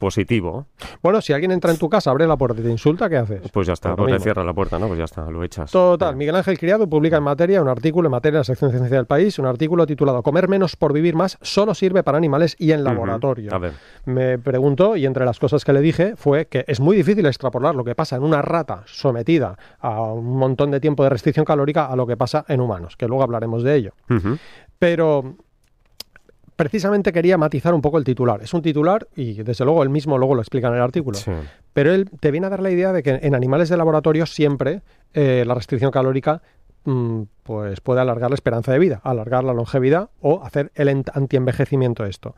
positivo. 0.00 0.66
Bueno, 1.02 1.20
si 1.20 1.32
alguien 1.32 1.52
entra 1.52 1.70
en 1.70 1.76
tu 1.78 1.88
casa, 1.88 2.10
abre 2.10 2.26
la 2.26 2.36
puerta 2.36 2.60
y 2.60 2.64
te 2.64 2.70
insulta, 2.70 3.08
¿qué 3.08 3.18
haces? 3.18 3.42
Pues 3.52 3.66
ya 3.68 3.74
está, 3.74 3.90
Pues 3.90 3.98
pues 3.98 4.06
le 4.08 4.12
mismo. 4.14 4.24
cierra 4.24 4.42
la 4.42 4.52
puerta, 4.54 4.78
¿no? 4.80 4.88
Pues 4.88 4.98
ya 4.98 5.04
está, 5.04 5.30
lo 5.30 5.44
echas. 5.44 5.70
Total, 5.70 6.16
Miguel 6.16 6.34
Ángel 6.34 6.58
Criado 6.58 6.88
publica 6.88 7.18
en 7.18 7.22
materia 7.22 7.62
un 7.62 7.68
artículo 7.68 8.08
en 8.08 8.12
materia 8.12 8.38
de 8.38 8.40
la 8.40 8.44
sección 8.44 8.70
de 8.72 8.78
ciencia 8.78 8.96
del 8.96 9.06
país, 9.06 9.38
un 9.38 9.46
artículo 9.46 9.86
titulado 9.86 10.22
Comer 10.22 10.48
menos 10.48 10.74
por 10.74 10.92
vivir 10.92 11.14
más 11.14 11.38
solo 11.42 11.74
sirve 11.74 12.02
para 12.02 12.18
animales 12.18 12.56
y 12.58 12.72
en 12.72 12.82
laboratorio. 12.82 13.54
A 13.54 13.58
ver. 13.58 13.72
me 14.06 14.38
preguntó 14.38 14.96
y 14.96 15.04
entre 15.06 15.24
las 15.24 15.38
cosas 15.38 15.64
que 15.64 15.72
le 15.74 15.80
dije 15.82 16.14
fue 16.16 16.46
que 16.46 16.64
es 16.66 16.80
muy 16.80 16.96
difícil 16.96 17.26
extrapolar 17.26 17.74
lo 17.74 17.84
que 17.84 17.94
pasa 17.94 18.16
en 18.16 18.22
una 18.22 18.40
rata 18.42 18.82
sometida 18.86 19.56
a 19.80 20.00
un 20.02 20.36
montón 20.36 20.70
de 20.70 20.80
tiempo 20.80 21.04
de 21.04 21.10
restricción 21.10 21.44
calórica 21.44 21.86
a 21.86 21.94
lo 21.94 22.06
que 22.06 22.16
pasa 22.16 22.44
en 22.48 22.60
humanos, 22.62 22.96
que 22.96 23.06
luego 23.06 23.22
hablaremos 23.22 23.62
de 23.62 23.74
ello. 23.76 23.92
Pero 24.78 25.36
precisamente 26.62 27.12
quería 27.12 27.38
matizar 27.38 27.72
un 27.72 27.80
poco 27.80 27.96
el 27.98 28.04
titular. 28.04 28.42
Es 28.42 28.52
un 28.52 28.60
titular 28.60 29.08
y 29.16 29.42
desde 29.42 29.64
luego 29.64 29.82
él 29.82 29.88
mismo 29.88 30.18
luego 30.18 30.34
lo 30.34 30.42
explica 30.42 30.68
en 30.68 30.74
el 30.74 30.82
artículo. 30.82 31.16
Sí. 31.16 31.30
Pero 31.72 31.92
él 31.94 32.10
te 32.20 32.30
viene 32.30 32.46
a 32.48 32.50
dar 32.50 32.60
la 32.60 32.70
idea 32.70 32.92
de 32.92 33.02
que 33.02 33.18
en 33.22 33.34
animales 33.34 33.68
de 33.70 33.76
laboratorio 33.78 34.26
siempre 34.26 34.82
eh, 35.14 35.44
la 35.46 35.54
restricción 35.54 35.90
calórica 35.90 36.42
mm, 36.84 37.22
pues 37.42 37.80
puede 37.80 38.00
alargar 38.02 38.30
la 38.30 38.34
esperanza 38.34 38.72
de 38.72 38.78
vida, 38.78 39.00
alargar 39.04 39.42
la 39.44 39.54
longevidad 39.54 40.10
o 40.20 40.42
hacer 40.44 40.70
el 40.74 40.88
ent- 40.88 41.10
antienvejecimiento 41.14 42.04
esto. 42.04 42.34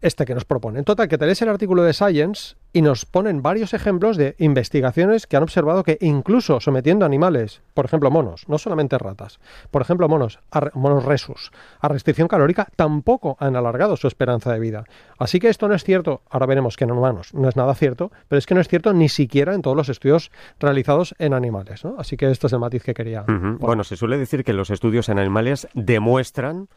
Este 0.00 0.24
que 0.24 0.34
nos 0.34 0.44
propone. 0.44 0.78
En 0.80 0.84
total, 0.84 1.08
que 1.08 1.18
te 1.18 1.26
lees 1.26 1.40
el 1.42 1.48
artículo 1.48 1.82
de 1.82 1.92
Science 1.92 2.54
y 2.72 2.82
nos 2.82 3.04
ponen 3.04 3.42
varios 3.42 3.74
ejemplos 3.74 4.16
de 4.16 4.34
investigaciones 4.38 5.26
que 5.26 5.36
han 5.36 5.42
observado 5.42 5.82
que 5.82 5.98
incluso 6.00 6.60
sometiendo 6.60 7.06
animales, 7.06 7.62
por 7.74 7.84
ejemplo 7.84 8.10
monos, 8.10 8.48
no 8.48 8.58
solamente 8.58 8.98
ratas, 8.98 9.40
por 9.70 9.82
ejemplo 9.82 10.08
monos, 10.08 10.38
monos 10.74 11.04
resus, 11.04 11.50
a 11.80 11.88
restricción 11.88 12.28
calórica, 12.28 12.68
tampoco 12.76 13.36
han 13.40 13.56
alargado 13.56 13.96
su 13.96 14.06
esperanza 14.06 14.52
de 14.52 14.60
vida. 14.60 14.84
Así 15.18 15.40
que 15.40 15.48
esto 15.48 15.68
no 15.68 15.74
es 15.74 15.84
cierto, 15.84 16.22
ahora 16.30 16.46
veremos 16.46 16.76
que 16.76 16.84
en 16.84 16.92
humanos 16.92 17.34
no 17.34 17.48
es 17.48 17.56
nada 17.56 17.74
cierto, 17.74 18.10
pero 18.28 18.38
es 18.38 18.46
que 18.46 18.54
no 18.54 18.60
es 18.60 18.68
cierto 18.68 18.92
ni 18.92 19.08
siquiera 19.08 19.54
en 19.54 19.62
todos 19.62 19.76
los 19.76 19.88
estudios 19.88 20.30
realizados 20.60 21.14
en 21.18 21.34
animales. 21.34 21.84
Así 21.96 22.16
que 22.16 22.30
este 22.30 22.46
es 22.46 22.52
el 22.52 22.58
matiz 22.58 22.82
que 22.82 22.94
quería. 22.94 23.24
Bueno, 23.58 23.84
se 23.84 23.96
suele 23.96 24.18
decir 24.18 24.44
que 24.44 24.52
los 24.52 24.70
estudios 24.70 25.08
en 25.08 25.18
animales 25.18 25.68
demuestran, 25.74 26.68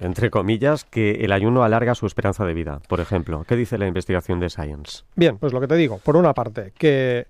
entre 0.00 0.30
comillas, 0.30 0.84
que 0.84 1.24
el 1.24 1.32
ayuno 1.32 1.64
alarga 1.64 1.94
su 1.94 2.06
esperanza 2.06 2.44
de 2.44 2.54
vida. 2.54 2.80
Por 2.88 3.00
ejemplo, 3.00 3.44
¿qué 3.46 3.56
dice 3.56 3.78
la 3.78 3.86
investigación 3.86 4.40
de 4.40 4.50
Science? 4.50 5.04
Bien, 5.16 5.31
pues 5.38 5.52
lo 5.52 5.60
que 5.60 5.68
te 5.68 5.76
digo, 5.76 5.98
por 5.98 6.16
una 6.16 6.34
parte, 6.34 6.72
que, 6.76 7.26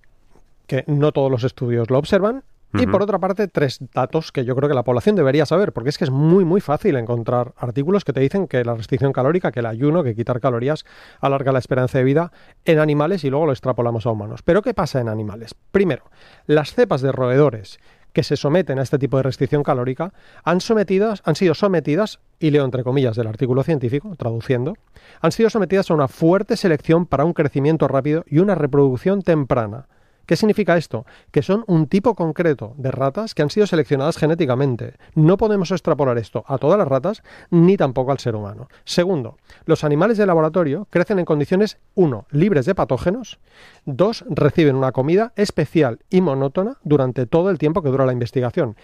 que 0.67 0.83
no 0.87 1.11
todos 1.11 1.31
los 1.31 1.43
estudios 1.43 1.89
lo 1.89 1.97
observan, 1.97 2.43
y 2.81 2.87
por 2.87 3.03
otra 3.03 3.19
parte, 3.19 3.47
tres 3.47 3.79
datos 3.93 4.31
que 4.31 4.45
yo 4.45 4.55
creo 4.55 4.67
que 4.67 4.73
la 4.73 4.83
población 4.83 5.15
debería 5.15 5.45
saber, 5.45 5.73
porque 5.73 5.89
es 5.89 5.97
que 5.97 6.05
es 6.05 6.09
muy, 6.09 6.43
muy 6.43 6.59
fácil 6.59 6.95
encontrar 6.95 7.53
artículos 7.55 8.03
que 8.03 8.13
te 8.13 8.19
dicen 8.19 8.47
que 8.47 8.63
la 8.63 8.73
restricción 8.73 9.13
calórica, 9.13 9.51
que 9.51 9.59
el 9.59 9.67
ayuno, 9.67 10.03
que 10.03 10.15
quitar 10.15 10.39
calorías 10.39 10.83
alarga 11.21 11.51
la 11.51 11.59
esperanza 11.59 11.99
de 11.99 12.03
vida 12.03 12.31
en 12.65 12.79
animales 12.79 13.23
y 13.23 13.29
luego 13.29 13.45
lo 13.45 13.51
extrapolamos 13.51 14.07
a 14.07 14.09
humanos. 14.09 14.41
Pero 14.41 14.63
¿qué 14.63 14.73
pasa 14.73 14.99
en 14.99 15.07
animales? 15.07 15.53
Primero, 15.71 16.05
las 16.47 16.73
cepas 16.73 17.01
de 17.01 17.11
roedores 17.11 17.79
que 18.13 18.23
se 18.23 18.37
someten 18.37 18.79
a 18.79 18.83
este 18.83 18.99
tipo 18.99 19.17
de 19.17 19.23
restricción 19.23 19.63
calórica 19.63 20.13
han, 20.43 20.61
sometidas, 20.61 21.21
han 21.25 21.35
sido 21.35 21.53
sometidas, 21.53 22.19
y 22.39 22.51
leo 22.51 22.63
entre 22.63 22.83
comillas 22.83 23.15
del 23.15 23.27
artículo 23.27 23.63
científico, 23.63 24.15
traduciendo, 24.15 24.75
han 25.21 25.31
sido 25.31 25.49
sometidas 25.49 25.89
a 25.89 25.93
una 25.93 26.07
fuerte 26.07 26.55
selección 26.55 27.05
para 27.05 27.25
un 27.25 27.33
crecimiento 27.33 27.87
rápido 27.87 28.23
y 28.27 28.39
una 28.39 28.55
reproducción 28.55 29.21
temprana, 29.21 29.87
¿Qué 30.25 30.37
significa 30.37 30.77
esto? 30.77 31.05
Que 31.31 31.41
son 31.41 31.65
un 31.67 31.87
tipo 31.87 32.15
concreto 32.15 32.73
de 32.77 32.91
ratas 32.91 33.33
que 33.33 33.41
han 33.41 33.49
sido 33.49 33.67
seleccionadas 33.67 34.17
genéticamente. 34.17 34.93
No 35.15 35.35
podemos 35.37 35.71
extrapolar 35.71 36.17
esto 36.17 36.45
a 36.47 36.57
todas 36.57 36.77
las 36.77 36.87
ratas 36.87 37.23
ni 37.49 37.75
tampoco 37.75 38.11
al 38.11 38.19
ser 38.19 38.35
humano. 38.35 38.69
Segundo, 38.85 39.37
los 39.65 39.83
animales 39.83 40.17
de 40.17 40.25
laboratorio 40.25 40.87
crecen 40.89 41.19
en 41.19 41.25
condiciones, 41.25 41.77
uno, 41.95 42.25
libres 42.31 42.65
de 42.65 42.75
patógenos, 42.75 43.39
dos, 43.85 44.23
reciben 44.29 44.75
una 44.75 44.93
comida 44.93 45.33
especial 45.35 45.99
y 46.09 46.21
monótona 46.21 46.77
durante 46.83 47.25
todo 47.25 47.49
el 47.49 47.57
tiempo 47.57 47.81
que 47.81 47.89
dura 47.89 48.05
la 48.05 48.13
investigación, 48.13 48.77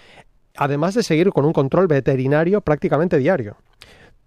además 0.57 0.93
de 0.93 1.03
seguir 1.03 1.31
con 1.31 1.45
un 1.45 1.53
control 1.53 1.87
veterinario 1.87 2.61
prácticamente 2.61 3.17
diario. 3.17 3.57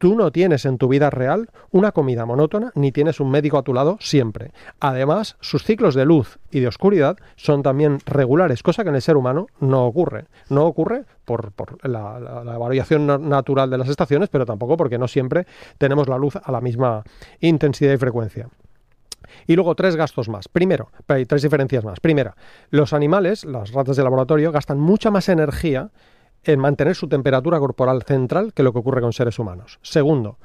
Tú 0.02 0.16
no 0.16 0.32
tienes 0.32 0.64
en 0.64 0.78
tu 0.78 0.88
vida 0.88 1.10
real 1.10 1.48
una 1.70 1.92
comida 1.92 2.26
monótona 2.26 2.72
ni 2.74 2.90
tienes 2.90 3.20
un 3.20 3.30
médico 3.30 3.56
a 3.56 3.62
tu 3.62 3.72
lado 3.72 3.98
siempre. 4.00 4.50
Además, 4.80 5.36
sus 5.38 5.62
ciclos 5.62 5.94
de 5.94 6.04
luz 6.04 6.40
y 6.50 6.58
de 6.58 6.66
oscuridad 6.66 7.18
son 7.36 7.62
también 7.62 8.00
regulares, 8.04 8.64
cosa 8.64 8.82
que 8.82 8.88
en 8.88 8.96
el 8.96 9.02
ser 9.02 9.16
humano 9.16 9.46
no 9.60 9.86
ocurre. 9.86 10.24
No 10.48 10.66
ocurre 10.66 11.04
por, 11.24 11.52
la, 11.84 12.18
variación 12.58 13.06
natural 13.28 13.70
de 13.70 13.78
las 13.78 13.88
estaciones, 13.88 14.28
pero 14.28 14.44
tampoco 14.44 14.76
porque 14.76 14.98
no 14.98 15.06
siempre 15.06 15.46
tenemos 15.78 16.08
la 16.08 16.18
luz 16.18 16.34
a 16.34 16.50
la 16.50 16.60
misma 16.60 17.04
intensidad 17.38 17.92
y 17.92 17.96
frecuencia. 17.96 18.48
Y 19.46 19.54
luego 19.54 19.76
tres 19.76 19.94
gastos 19.94 20.28
más. 20.28 20.48
Primero, 20.48 20.90
hay 21.06 21.26
tres 21.26 21.42
diferencias 21.42 21.84
más. 21.84 22.00
Primera, 22.00 22.34
los 22.70 22.92
animales, 22.92 23.44
las 23.44 23.70
ratas 23.70 23.96
de 23.96 24.02
laboratorio, 24.02 24.50
gastan 24.50 24.80
mucha 24.80 25.12
más 25.12 25.28
energía 25.28 25.92
en 26.44 26.60
mantener 26.60 26.94
su 26.94 27.08
temperatura 27.08 27.58
corporal 27.58 28.02
central 28.02 28.52
que 28.52 28.62
lo 28.62 28.72
que 28.72 28.78
ocurre 28.78 29.00
con 29.00 29.12
seres 29.12 29.38
humanos. 29.38 29.78
Segundo, 29.82 30.38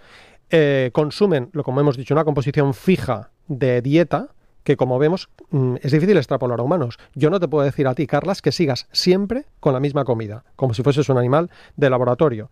eh, 0.49 0.91
consumen, 0.93 1.49
lo 1.53 1.63
como 1.63 1.81
hemos 1.81 1.97
dicho, 1.97 2.13
una 2.13 2.23
composición 2.23 2.73
fija 2.73 3.31
de 3.47 3.81
dieta 3.81 4.29
que 4.67 4.75
como 4.75 4.99
vemos 4.99 5.29
mm, 5.51 5.75
es 5.81 5.93
difícil 5.93 6.17
extrapolar 6.17 6.59
a 6.59 6.63
humanos. 6.63 6.99
Yo 7.15 7.29
no 7.29 7.39
te 7.39 7.47
puedo 7.47 7.63
decir 7.63 7.87
a 7.87 7.95
ti, 7.95 8.05
Carlas, 8.05 8.41
que 8.41 8.51
sigas 8.51 8.89
siempre 8.91 9.45
con 9.61 9.71
la 9.71 9.79
misma 9.79 10.03
comida, 10.03 10.43
como 10.57 10.73
si 10.73 10.83
fueses 10.83 11.07
un 11.07 11.17
animal 11.17 11.49
de 11.77 11.89
laboratorio. 11.89 12.49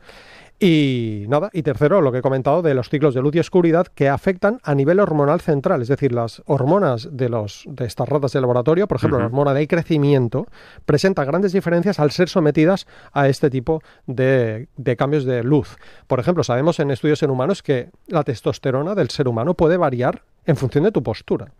Y 0.57 1.25
nada, 1.27 1.49
y 1.51 1.61
tercero, 1.63 1.99
lo 1.99 2.13
que 2.13 2.19
he 2.19 2.21
comentado 2.21 2.61
de 2.61 2.73
los 2.73 2.87
ciclos 2.87 3.13
de 3.15 3.21
luz 3.21 3.35
y 3.35 3.39
oscuridad 3.39 3.87
que 3.87 4.07
afectan 4.07 4.61
a 4.63 4.73
nivel 4.75 5.01
hormonal 5.01 5.41
central, 5.41 5.81
es 5.81 5.89
decir, 5.89 6.13
las 6.13 6.41
hormonas 6.45 7.09
de, 7.11 7.27
los, 7.27 7.65
de 7.67 7.83
estas 7.83 8.07
ratas 8.07 8.31
de 8.31 8.39
laboratorio, 8.39 8.87
por 8.87 8.95
ejemplo, 8.95 9.19
la 9.19 9.25
hormona 9.25 9.53
del 9.53 9.67
crecimiento, 9.67 10.47
presenta 10.85 11.25
grandes 11.25 11.51
diferencias 11.51 11.99
al 11.99 12.11
ser 12.11 12.29
sometidas 12.29 12.87
a 13.11 13.27
este 13.27 13.49
tipo 13.49 13.81
de, 14.07 14.69
de 14.77 14.95
cambios 14.95 15.25
de 15.25 15.43
luz. 15.43 15.75
Por 16.07 16.21
ejemplo, 16.21 16.45
sabemos 16.45 16.79
en 16.79 16.91
estudios 16.91 17.21
en 17.23 17.31
humanos 17.31 17.61
que 17.61 17.89
la 18.07 18.23
testosterona 18.23 18.95
del 18.95 19.09
ser 19.09 19.27
humano 19.27 19.53
puede 19.55 19.75
variar 19.75 20.21
en 20.45 20.55
función 20.55 20.85
de 20.85 20.93
tu 20.93 21.03
postura. 21.03 21.51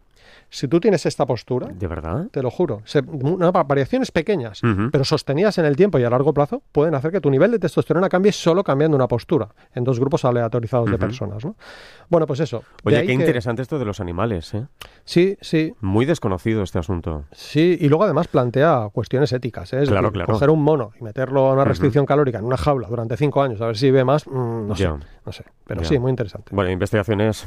Si 0.50 0.68
tú 0.68 0.80
tienes 0.80 1.06
esta 1.06 1.26
postura, 1.26 1.68
¿de 1.68 1.88
verdad? 1.88 2.28
Te 2.32 2.42
lo 2.42 2.50
juro, 2.50 2.82
variaciones 3.68 4.12
pequeñas, 4.12 4.62
pero 4.92 5.04
sostenidas 5.04 5.58
en 5.58 5.66
el 5.66 5.76
tiempo 5.76 6.00
y 6.00 6.04
a 6.04 6.10
largo 6.10 6.34
plazo, 6.34 6.62
pueden 6.72 6.96
hacer 6.96 7.12
que 7.12 7.22
tu 7.22 7.30
nivel 7.30 7.52
de 7.52 7.60
testosterona 7.60 8.10
cambie 8.10 8.32
solo 8.32 8.64
cambiando 8.64 8.96
una 8.96 9.08
postura 9.08 9.50
en 9.74 9.84
dos 9.84 10.00
grupos 10.00 10.26
aleatorizados 10.26 10.90
de 10.90 10.98
personas. 10.98 11.44
¿no? 11.44 11.56
Bueno, 12.10 12.26
pues 12.26 12.40
eso. 12.40 12.64
Oye, 12.84 13.06
qué 13.06 13.14
interesante 13.14 13.62
esto 13.62 13.80
de 13.80 13.86
los 13.86 14.00
animales, 14.00 14.54
¿eh? 14.54 14.66
Sí, 15.04 15.38
sí. 15.42 15.74
Muy 15.82 16.06
desconocido 16.06 16.64
este 16.64 16.80
asunto. 16.80 17.26
Sí, 17.32 17.78
y 17.80 17.90
luego 17.90 18.04
además 18.04 18.28
plantea 18.28 18.90
cuestiones 18.92 19.32
éticas. 19.34 19.74
¿eh? 19.74 19.84
Es 19.84 19.90
claro, 19.90 20.08
decir, 20.08 20.14
claro. 20.14 20.34
coger 20.34 20.50
un 20.50 20.64
mono 20.64 20.92
y 21.00 21.04
meterlo 21.04 21.48
a 21.48 21.54
una 21.54 21.66
restricción 21.66 22.06
calórica 22.06 22.40
en 22.40 22.46
una 22.46 22.58
jaula 22.58 22.88
durante 22.88 23.18
cinco 23.18 23.42
años, 23.42 23.62
a 23.62 23.68
ver 23.68 23.78
si 23.78 23.92
ve 23.92 24.04
más, 24.04 24.28
mm, 24.28 24.68
no 24.68 24.76
sé. 24.76 24.90
No 25.26 25.32
sé. 25.32 25.44
Pero 25.66 25.84
sí, 25.84 25.98
muy 25.98 26.12
interesante. 26.12 26.52
Bueno, 26.54 26.70
investigaciones 26.70 27.46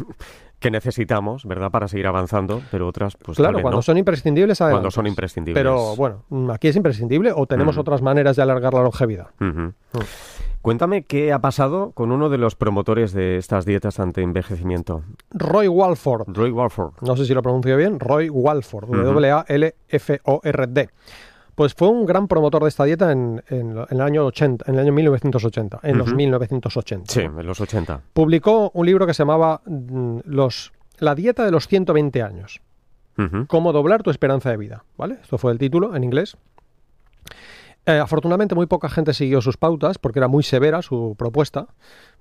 que 0.58 0.70
necesitamos, 0.70 1.44
¿verdad?, 1.44 1.70
para 1.70 1.88
seguir 1.88 2.06
avanzando, 2.06 2.62
pero 2.70 2.88
otras, 2.88 3.16
pues 3.16 3.36
claro, 3.36 3.60
cuando 3.62 3.82
son 3.82 3.98
imprescindibles. 3.98 4.58
Cuando 4.58 4.90
son 4.90 5.06
imprescindibles. 5.06 5.60
Pero 5.60 5.94
bueno, 5.96 6.24
aquí 6.52 6.68
es 6.68 6.76
imprescindible 6.76 7.32
o 7.34 7.46
tenemos 7.46 7.78
otras 7.78 8.02
maneras 8.02 8.36
de 8.36 8.42
alargar 8.42 8.74
la 8.74 8.82
longevidad. 8.82 9.28
Mm. 9.38 9.68
Cuéntame 10.60 11.04
qué 11.04 11.32
ha 11.32 11.38
pasado 11.38 11.92
con 11.92 12.10
uno 12.10 12.28
de 12.28 12.38
los 12.38 12.56
promotores 12.56 13.12
de 13.12 13.36
estas 13.36 13.64
dietas 13.64 14.00
ante 14.00 14.22
envejecimiento. 14.22 15.04
Roy 15.30 15.68
Walford. 15.68 16.24
Roy 16.28 16.50
Walford. 16.50 16.94
No 17.00 17.16
sé 17.16 17.24
si 17.24 17.32
lo 17.32 17.42
pronuncio 17.42 17.76
bien. 17.76 18.00
Roy 18.00 18.28
Walford. 18.28 18.88
W-A-L-F-O-R-D 18.90 20.88
pues 21.58 21.74
fue 21.74 21.88
un 21.88 22.06
gran 22.06 22.28
promotor 22.28 22.62
de 22.62 22.68
esta 22.68 22.84
dieta 22.84 23.10
en, 23.10 23.42
el 23.48 24.00
año 24.00 24.26
80, 24.26 24.66
en 24.68 24.74
el 24.76 24.80
año 24.80 24.92
1980, 24.92 25.80
en 25.82 25.98
los 25.98 26.14
1980. 26.14 27.12
Sí, 27.12 27.22
en 27.22 27.44
los 27.44 27.60
80. 27.60 28.00
Publicó 28.12 28.70
un 28.74 28.86
libro 28.86 29.08
que 29.08 29.12
se 29.12 29.22
llamaba 29.22 29.60
mm, 29.66 30.20
los, 30.26 30.72
La 31.00 31.16
dieta 31.16 31.44
de 31.44 31.50
los 31.50 31.66
120 31.66 32.22
años. 32.22 32.60
Cómo 33.48 33.72
doblar 33.72 34.04
tu 34.04 34.10
esperanza 34.10 34.50
de 34.50 34.56
vida, 34.56 34.84
¿vale? 34.96 35.18
Esto 35.20 35.36
fue 35.36 35.50
el 35.50 35.58
título 35.58 35.96
en 35.96 36.04
inglés. 36.04 36.36
Eh, 37.86 37.98
afortunadamente 37.98 38.54
muy 38.54 38.66
poca 38.66 38.88
gente 38.88 39.12
siguió 39.12 39.40
sus 39.40 39.56
pautas 39.56 39.98
porque 39.98 40.20
era 40.20 40.28
muy 40.28 40.44
severa 40.44 40.80
su 40.80 41.16
propuesta, 41.18 41.66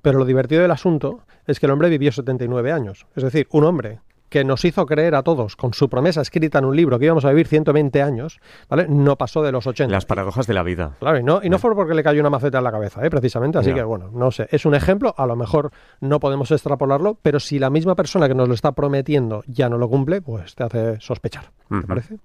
pero 0.02 0.18
lo 0.18 0.26
divertido 0.26 0.64
del 0.64 0.72
asunto 0.72 1.20
es 1.46 1.60
que 1.60 1.68
el 1.68 1.74
hombre 1.74 1.90
vivió 1.90 2.12
79 2.12 2.72
años. 2.72 3.06
Es 3.16 3.22
decir, 3.22 3.48
un 3.52 3.66
hombre 3.66 4.00
que 4.30 4.44
nos 4.44 4.66
hizo 4.66 4.86
creer 4.86 5.16
a 5.16 5.24
todos 5.24 5.56
con 5.56 5.74
su 5.74 5.90
promesa 5.90 6.22
escrita 6.22 6.60
en 6.60 6.66
un 6.66 6.76
libro 6.76 7.00
que 7.00 7.06
íbamos 7.06 7.26
a 7.26 7.30
vivir 7.30 7.48
120 7.48 8.02
años, 8.02 8.40
¿vale? 8.70 8.88
No 8.88 9.16
pasó 9.18 9.42
de 9.42 9.52
los 9.52 9.68
80. 9.68 9.92
Las 9.92 10.06
paradojas 10.06 10.48
de 10.48 10.54
la 10.54 10.64
vida. 10.64 10.96
Claro, 11.00 11.20
y 11.20 11.24
no, 11.24 11.40
y 11.44 11.50
no 11.50 11.60
fue 11.60 11.74
porque 11.76 11.94
le 11.94 12.04
cayó 12.04 12.22
una 12.22 12.30
maceta 12.30 12.58
en 12.58 12.64
la 12.64 12.72
cabeza, 12.72 13.06
¿eh? 13.06 13.10
precisamente. 13.10 13.58
Así 13.58 13.74
que, 13.74 13.84
bueno, 13.84 14.10
no 14.12 14.32
sé. 14.32 14.48
Es 14.52 14.66
un 14.66 14.76
ejemplo, 14.76 15.14
a 15.18 15.26
lo 15.26 15.36
mejor 15.36 15.72
no 16.02 16.20
podemos 16.20 16.52
extrapolarlo, 16.52 17.18
pero 17.22 17.40
si 17.40 17.60
la 17.60 17.70
misma 17.70 17.96
persona 17.96 18.28
que 18.28 18.36
nos 18.36 18.48
lo 18.48 18.54
está 18.54 18.72
prometiendo 18.74 19.44
ya 19.48 19.70
no 19.70 19.78
lo 19.78 19.90
cumple, 19.90 20.22
pues 20.22 20.56
te 20.56 20.64
hace 20.64 21.00
sospechar. 21.00 21.52
¿Te 21.70 21.88
parece? 21.88 22.18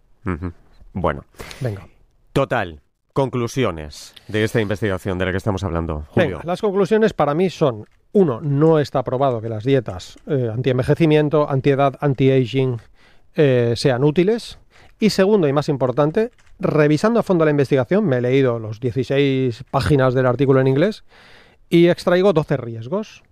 Bueno. 0.92 1.24
Venga. 1.60 1.86
Total. 2.32 2.80
Conclusiones 3.12 4.14
de 4.28 4.42
esta 4.42 4.60
investigación 4.60 5.18
de 5.18 5.26
la 5.26 5.32
que 5.32 5.36
estamos 5.36 5.62
hablando. 5.64 6.06
Julio. 6.08 6.38
Venga, 6.38 6.40
las 6.44 6.62
conclusiones 6.62 7.12
para 7.12 7.34
mí 7.34 7.50
son 7.50 7.84
uno, 8.12 8.40
no 8.42 8.78
está 8.78 9.02
probado 9.02 9.40
que 9.40 9.48
las 9.48 9.64
dietas 9.64 10.18
eh, 10.26 10.50
anti-envejecimiento, 10.52 11.48
anti-edad, 11.48 11.96
anti-aging 12.00 12.78
eh, 13.34 13.72
sean 13.76 14.04
útiles. 14.04 14.58
Y 15.00 15.10
segundo, 15.10 15.48
y 15.48 15.52
más 15.52 15.68
importante, 15.68 16.30
revisando 16.60 17.18
a 17.18 17.22
fondo 17.22 17.44
la 17.44 17.50
investigación, 17.50 18.04
me 18.06 18.18
he 18.18 18.20
leído 18.20 18.58
los 18.58 18.80
16 18.80 19.64
páginas 19.70 20.14
del 20.14 20.26
artículo 20.26 20.60
en 20.60 20.68
inglés 20.68 21.04
y 21.68 21.88
extraigo 21.88 22.32
12 22.32 22.56
riesgos. 22.58 23.22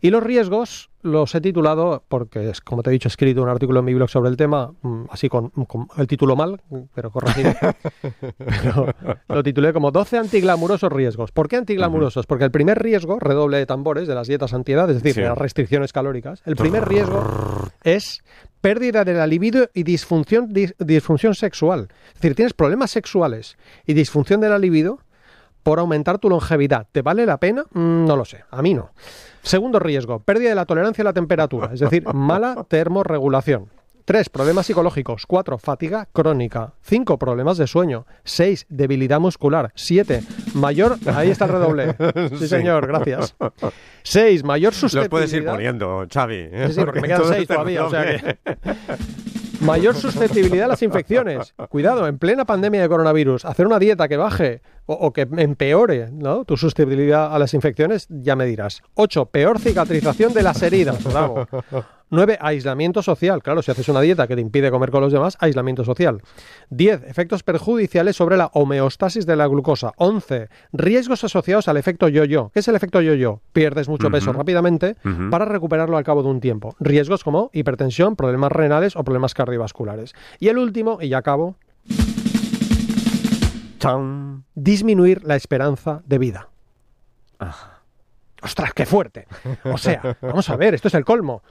Y 0.00 0.10
los 0.10 0.22
riesgos 0.22 0.90
los 1.02 1.34
he 1.34 1.40
titulado, 1.40 2.04
porque 2.08 2.50
es, 2.50 2.60
como 2.60 2.82
te 2.82 2.90
he 2.90 2.92
dicho, 2.92 3.08
he 3.08 3.10
escrito 3.10 3.42
un 3.42 3.48
artículo 3.48 3.80
en 3.80 3.84
mi 3.84 3.94
blog 3.94 4.08
sobre 4.08 4.30
el 4.30 4.36
tema, 4.36 4.72
mm, 4.82 5.04
así 5.10 5.28
con, 5.28 5.52
el 5.96 6.06
título 6.06 6.36
mal, 6.36 6.60
pero 6.94 7.10
corregido. 7.10 7.52
pero 8.38 8.94
lo 9.28 9.42
titulé 9.42 9.72
como 9.72 9.90
12 9.90 10.18
antiglamurosos 10.18 10.92
riesgos. 10.92 11.32
¿Por 11.32 11.48
qué 11.48 11.56
antiglamurosos? 11.56 12.26
Porque 12.26 12.44
el 12.44 12.50
primer 12.50 12.80
riesgo, 12.80 13.18
redoble 13.18 13.58
de 13.58 13.66
tambores, 13.66 14.08
de 14.08 14.14
las 14.14 14.28
dietas 14.28 14.54
antiedad, 14.54 14.88
es 14.90 15.02
decir, 15.02 15.22
de 15.22 15.28
las 15.28 15.38
restricciones 15.38 15.92
calóricas, 15.92 16.42
el 16.44 16.56
primer 16.56 16.88
riesgo 16.88 17.24
es 17.82 18.22
pérdida 18.60 19.04
de 19.04 19.14
la 19.14 19.26
libido 19.26 19.68
y 19.74 19.82
disfunción, 19.84 20.52
disfunción 20.78 21.34
sexual. 21.34 21.88
Es 22.08 22.14
decir, 22.14 22.34
tienes 22.34 22.54
problemas 22.54 22.90
sexuales 22.90 23.56
y 23.86 23.94
disfunción 23.94 24.40
de 24.40 24.48
la 24.48 24.58
libido 24.58 25.00
por 25.62 25.78
aumentar 25.78 26.18
tu 26.18 26.28
longevidad. 26.28 26.86
¿Te 26.92 27.02
vale 27.02 27.26
la 27.26 27.38
pena? 27.38 27.64
Mm, 27.72 28.06
no 28.06 28.16
lo 28.16 28.24
sé, 28.24 28.44
a 28.50 28.62
mí 28.62 28.74
no. 28.74 28.90
Segundo 29.42 29.78
riesgo, 29.78 30.20
pérdida 30.20 30.50
de 30.50 30.54
la 30.54 30.66
tolerancia 30.66 31.02
a 31.02 31.06
la 31.06 31.12
temperatura, 31.12 31.70
es 31.72 31.80
decir, 31.80 32.04
mala 32.14 32.64
termorregulación. 32.68 33.70
3. 34.08 34.30
Problemas 34.30 34.64
psicológicos. 34.64 35.26
4. 35.26 35.58
Fatiga 35.58 36.08
crónica. 36.10 36.72
5. 36.80 37.18
Problemas 37.18 37.58
de 37.58 37.66
sueño. 37.66 38.06
6. 38.24 38.64
Debilidad 38.70 39.20
muscular. 39.20 39.70
7. 39.74 40.22
Mayor... 40.54 40.96
Ahí 41.14 41.30
está 41.30 41.44
el 41.44 41.50
redoble. 41.50 41.94
Sí, 42.38 42.48
señor, 42.48 42.86
gracias. 42.86 43.36
6. 44.04 44.44
Mayor 44.44 44.72
susceptibilidad... 44.72 45.02
Los 45.02 45.10
puedes 45.10 45.32
ir 45.34 45.44
poniendo, 45.44 46.06
Xavi. 46.10 46.48
Sí, 46.68 46.72
sí, 46.72 46.80
porque 46.80 47.02
me 47.02 47.08
quedan 47.08 47.24
6 47.26 47.48
todavía, 47.48 47.84
o 47.84 47.90
sea 47.90 48.06
que... 48.06 48.38
Mayor 49.60 49.94
susceptibilidad 49.94 50.66
a 50.66 50.68
las 50.68 50.82
infecciones. 50.82 51.54
Cuidado, 51.68 52.06
en 52.06 52.18
plena 52.18 52.44
pandemia 52.44 52.82
de 52.82 52.88
coronavirus, 52.88 53.44
hacer 53.44 53.66
una 53.66 53.78
dieta 53.78 54.08
que 54.08 54.16
baje 54.16 54.62
o, 54.86 55.12
que 55.12 55.22
empeore 55.22 56.10
¿no? 56.12 56.44
tu 56.44 56.56
susceptibilidad 56.56 57.34
a 57.34 57.38
las 57.38 57.54
infecciones, 57.54 58.06
ya 58.08 58.36
me 58.36 58.46
dirás. 58.46 58.82
8. 58.94 59.26
Peor 59.26 59.58
cicatrización 59.58 60.32
de 60.32 60.42
las 60.42 60.62
heridas. 60.62 60.98
9. 62.10 62.38
Aislamiento 62.40 63.02
social. 63.02 63.42
Claro, 63.42 63.62
si 63.62 63.70
haces 63.70 63.88
una 63.88 64.00
dieta 64.00 64.26
que 64.26 64.34
te 64.34 64.40
impide 64.40 64.70
comer 64.70 64.90
con 64.90 65.00
los 65.00 65.12
demás, 65.12 65.36
aislamiento 65.40 65.84
social. 65.84 66.22
10. 66.70 67.04
Efectos 67.04 67.42
perjudiciales 67.42 68.16
sobre 68.16 68.36
la 68.36 68.50
homeostasis 68.54 69.26
de 69.26 69.36
la 69.36 69.46
glucosa. 69.46 69.92
11. 69.96 70.48
Riesgos 70.72 71.24
asociados 71.24 71.68
al 71.68 71.76
efecto 71.76 72.08
yo-yo. 72.08 72.50
¿Qué 72.52 72.60
es 72.60 72.68
el 72.68 72.76
efecto 72.76 73.00
yo-yo? 73.00 73.40
Pierdes 73.52 73.88
mucho 73.88 74.10
peso 74.10 74.32
rápidamente 74.32 74.96
para 75.30 75.44
recuperarlo 75.44 75.96
al 75.96 76.04
cabo 76.04 76.22
de 76.22 76.28
un 76.28 76.40
tiempo. 76.40 76.74
Riesgos 76.80 77.24
como 77.24 77.50
hipertensión, 77.52 78.16
problemas 78.16 78.52
renales 78.52 78.96
o 78.96 79.04
problemas 79.04 79.34
cardiovasculares. 79.34 80.14
Y 80.38 80.48
el 80.48 80.58
último, 80.58 80.98
y 81.00 81.08
ya 81.08 81.18
acabo, 81.18 81.56
Chan. 83.78 84.44
disminuir 84.54 85.24
la 85.24 85.36
esperanza 85.36 86.02
de 86.06 86.18
vida. 86.18 86.48
Ah. 87.38 87.78
¡Ostras, 88.42 88.72
qué 88.72 88.86
fuerte! 88.86 89.26
O 89.64 89.78
sea, 89.78 90.16
vamos 90.20 90.48
a 90.50 90.56
ver, 90.56 90.74
esto 90.74 90.88
es 90.88 90.94
el 90.94 91.04
colmo. 91.04 91.42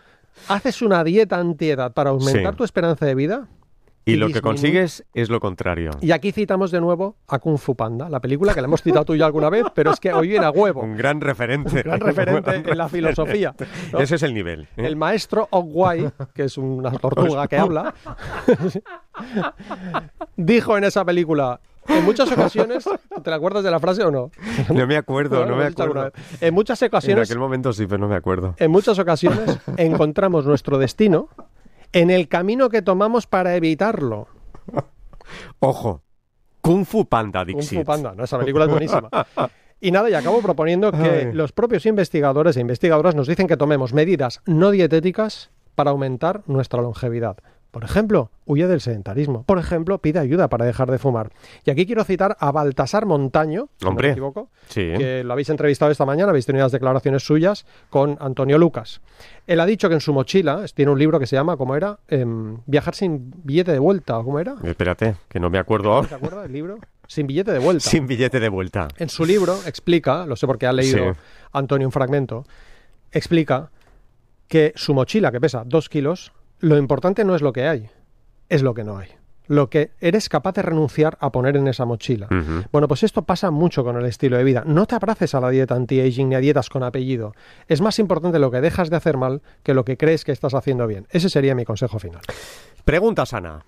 Haces 0.48 0.82
una 0.82 1.03
dieta 1.03 1.38
antiedad 1.38 1.94
para 1.94 2.12
aumentar 2.12 2.53
Sí. 2.53 2.58
tu 2.58 2.63
esperanza 2.63 3.06
de 3.06 3.15
vida 3.15 3.48
Y 4.06 4.13
Y 4.13 4.15
lo 4.15 4.29
que 4.29 4.39
consigues 4.41 5.03
es 5.13 5.29
lo 5.29 5.41
contrario. 5.41 5.91
y 6.00 6.12
aquí 6.12 6.32
citamos 6.32 6.72
de 6.72 6.79
nuevo 6.79 7.17
a 7.27 7.39
Kung 7.39 7.58
Fu 7.58 7.75
Panda, 7.75 8.08
la 8.10 8.22
película 8.22 8.53
que 8.53 8.62
la 8.62 8.67
hemos 8.67 8.82
citado 8.82 9.03
tú 9.03 9.13
y 9.15 9.17
yo 9.17 9.25
alguna 9.25 9.50
vez, 9.50 9.65
pero 9.75 9.91
es 9.91 10.00
que 10.00 10.13
hoy 10.13 10.29
viene 10.29 10.46
a 10.46 10.50
huevo. 10.51 10.79
Un 10.82 10.96
gran 10.96 11.20
referente. 11.20 11.84
gran 11.84 12.00
referente 12.00 12.56
en 12.72 12.77
la 12.77 12.88
filosofía. 12.88 13.53
¿no? 13.91 14.00
Ese 14.00 14.15
es 14.15 14.24
el 14.24 14.34
nivel. 14.34 14.62
¿eh? 14.77 14.86
El 14.88 14.96
maestro 14.96 15.50
Ogwai, 15.51 16.10
que 16.34 16.44
es 16.46 16.58
una 16.58 16.91
tortuga 16.91 17.50
que 17.50 17.58
habla, 17.58 17.94
dijo 20.38 20.77
en 20.77 20.84
esa 20.86 21.03
película, 21.03 21.60
en 21.88 22.06
muchas 22.06 22.32
ocasiones, 22.32 22.86
¿te 23.24 23.34
acuerdas 23.34 23.63
de 23.63 23.72
la 23.72 23.79
frase 23.79 24.03
o 24.03 24.12
no? 24.12 24.32
No 24.74 24.88
me 24.88 24.98
acuerdo, 24.98 25.46
no 25.46 25.56
me 25.56 25.65
acuerdo. 25.65 26.12
En 26.41 26.53
muchas 26.53 26.82
En 26.82 26.88
ocasiones, 26.88 27.29
aquel 27.29 27.39
momento 27.39 27.74
sí, 27.74 27.86
pero 27.88 28.00
no 28.00 28.08
me 28.08 28.15
acuerdo. 28.15 28.56
en 28.58 28.72
muchas 28.72 29.00
ocasiones 29.00 29.60
encontramos 29.77 30.46
nuestro 30.46 30.77
destino 30.77 31.29
en 31.94 32.10
el 32.10 32.27
camino 32.27 32.70
que 32.70 32.82
tomamos 32.82 33.27
para 33.27 33.56
evitarlo. 33.56 34.27
Ojo. 35.60 36.01
Kung 36.62 36.86
Fu 36.86 37.06
Panda, 37.06 37.46
Kung 37.46 37.56
Dixit. 37.58 37.79
Fu 37.79 37.86
Panda, 37.86 38.13
¿no? 38.15 38.24
Esa 38.24 38.38
película 38.38 38.65
es 38.65 38.72
buenísima. 38.72 39.10
Y 39.79 39.91
nada, 39.91 40.10
y 40.10 40.15
acabo 40.15 40.41
proponiendo 40.41 40.91
que 40.91 40.98
Ay. 41.27 41.34
los 41.34 41.51
propios 41.51 41.86
investigadores 41.86 42.58
e 42.58 42.62
investigadoras 42.62 43.13
nos 43.13 43.27
dicen 43.27 43.46
que 43.46 43.58
tomemos 43.58 43.94
medidas 43.94 44.41
no 44.48 44.72
dietéticas 44.72 45.51
para 45.75 45.91
aumentar 45.91 46.41
nuestra 46.48 46.82
longevidad. 46.82 47.38
Por 47.71 47.83
ejemplo, 47.83 48.31
huye 48.45 48.65
del 48.65 48.81
sedentarismo. 48.81 49.43
Por 49.43 49.59
ejemplo, 49.59 50.00
pide 50.00 50.19
ayuda 50.19 50.47
para 50.47 50.65
dejar 50.65 50.89
de 50.89 50.97
fumar. 50.97 51.31
Y 51.65 51.69
aquí 51.69 51.86
quiero 51.86 52.03
citar 52.05 52.36
a 52.39 52.51
Baltasar 52.51 53.05
Montaño, 53.05 53.67
si 53.77 53.86
no 53.86 53.91
Hombre. 53.91 54.07
me 54.07 54.12
equivoco, 54.13 54.50
Sí. 54.69 54.81
que 54.97 55.24
lo 55.24 55.33
habéis 55.33 55.50
entrevistado 55.50 55.91
esta 55.91 56.05
mañana, 56.05 56.29
habéis 56.29 56.45
tenido 56.45 56.65
las 56.65 56.71
declaraciones 56.71 57.24
suyas 57.24 57.65
con 57.89 58.17
Antonio 58.21 58.57
Lucas. 58.57 59.01
Él 59.47 59.59
ha 59.59 59.65
dicho 59.65 59.89
que 59.89 59.95
en 59.95 60.01
su 60.01 60.13
mochila 60.13 60.65
tiene 60.74 60.91
un 60.91 60.97
libro 60.97 61.19
que 61.19 61.27
se 61.27 61.36
llama, 61.36 61.57
¿cómo 61.57 61.75
era? 61.75 62.00
Em, 62.07 62.57
Viajar 62.65 62.95
sin 62.95 63.31
billete 63.43 63.74
de 63.74 63.79
vuelta, 63.79 64.17
¿o 64.17 64.24
¿cómo 64.24 64.39
era? 64.39 64.55
Espérate, 64.63 65.15
que 65.27 65.39
no 65.39 65.50
me 65.50 65.59
acuerdo 65.59 65.91
ahora. 65.93 66.07
¿Te 66.07 66.15
acuerdas 66.15 66.43
del 66.43 66.53
libro? 66.53 66.77
Sin 67.07 67.27
billete 67.27 67.51
de 67.51 67.59
vuelta. 67.59 67.83
Sin 67.89 68.07
billete 68.07 68.39
de 68.39 68.50
vuelta. 68.50 68.88
En 68.97 69.09
su 69.09 69.24
libro 69.25 69.55
explica, 69.65 70.25
lo 70.25 70.36
sé 70.36 70.47
porque 70.47 70.65
ha 70.67 70.74
leído 70.74 71.13
Sí. 71.13 71.19
Antonio 71.51 71.88
un 71.88 71.91
fragmento, 71.91 72.45
explica 73.12 73.71
que 74.47 74.74
su 74.75 74.93
mochila, 74.93 75.31
que 75.31 75.41
pesa 75.41 75.63
dos 75.65 75.89
kilos, 75.89 76.31
lo 76.59 76.77
importante 76.77 77.23
no 77.23 77.35
es 77.35 77.41
lo 77.41 77.53
que 77.53 77.67
hay, 77.67 77.89
es 78.49 78.63
lo 78.63 78.73
que 78.73 78.83
no 78.83 78.97
hay. 78.97 79.09
Lo 79.47 79.69
que 79.69 79.91
eres 80.01 80.27
capaz 80.27 80.55
de 80.55 80.61
renunciar 80.61 81.17
a 81.21 81.31
poner 81.31 81.55
en 81.55 81.69
esa 81.69 81.85
mochila. 81.85 82.27
Bueno, 82.73 82.89
pues 82.89 83.03
esto 83.03 83.21
pasa 83.21 83.49
mucho 83.49 83.85
con 83.85 83.95
el 83.95 84.05
estilo 84.05 84.35
de 84.35 84.43
vida. 84.43 84.63
No 84.65 84.85
te 84.87 84.95
abraces 84.95 85.33
a 85.35 85.39
la 85.39 85.49
dieta 85.49 85.73
anti-aging 85.73 86.27
ni 86.27 86.35
a 86.35 86.39
dietas 86.39 86.67
con 86.67 86.83
apellido. 86.83 87.33
Es 87.69 87.79
más 87.79 87.97
importante 87.97 88.39
lo 88.39 88.51
que 88.51 88.59
dejas 88.59 88.89
de 88.89 88.97
hacer 88.97 89.15
mal 89.15 89.41
que 89.63 89.73
lo 89.73 89.85
que 89.85 89.95
crees 89.95 90.25
que 90.25 90.33
estás 90.33 90.53
haciendo 90.53 90.85
bien. 90.85 91.07
Ese 91.11 91.29
sería 91.29 91.55
mi 91.55 91.63
consejo 91.63 91.97
final. 91.97 92.21
Pregunta 92.83 93.25
sana. 93.25 93.63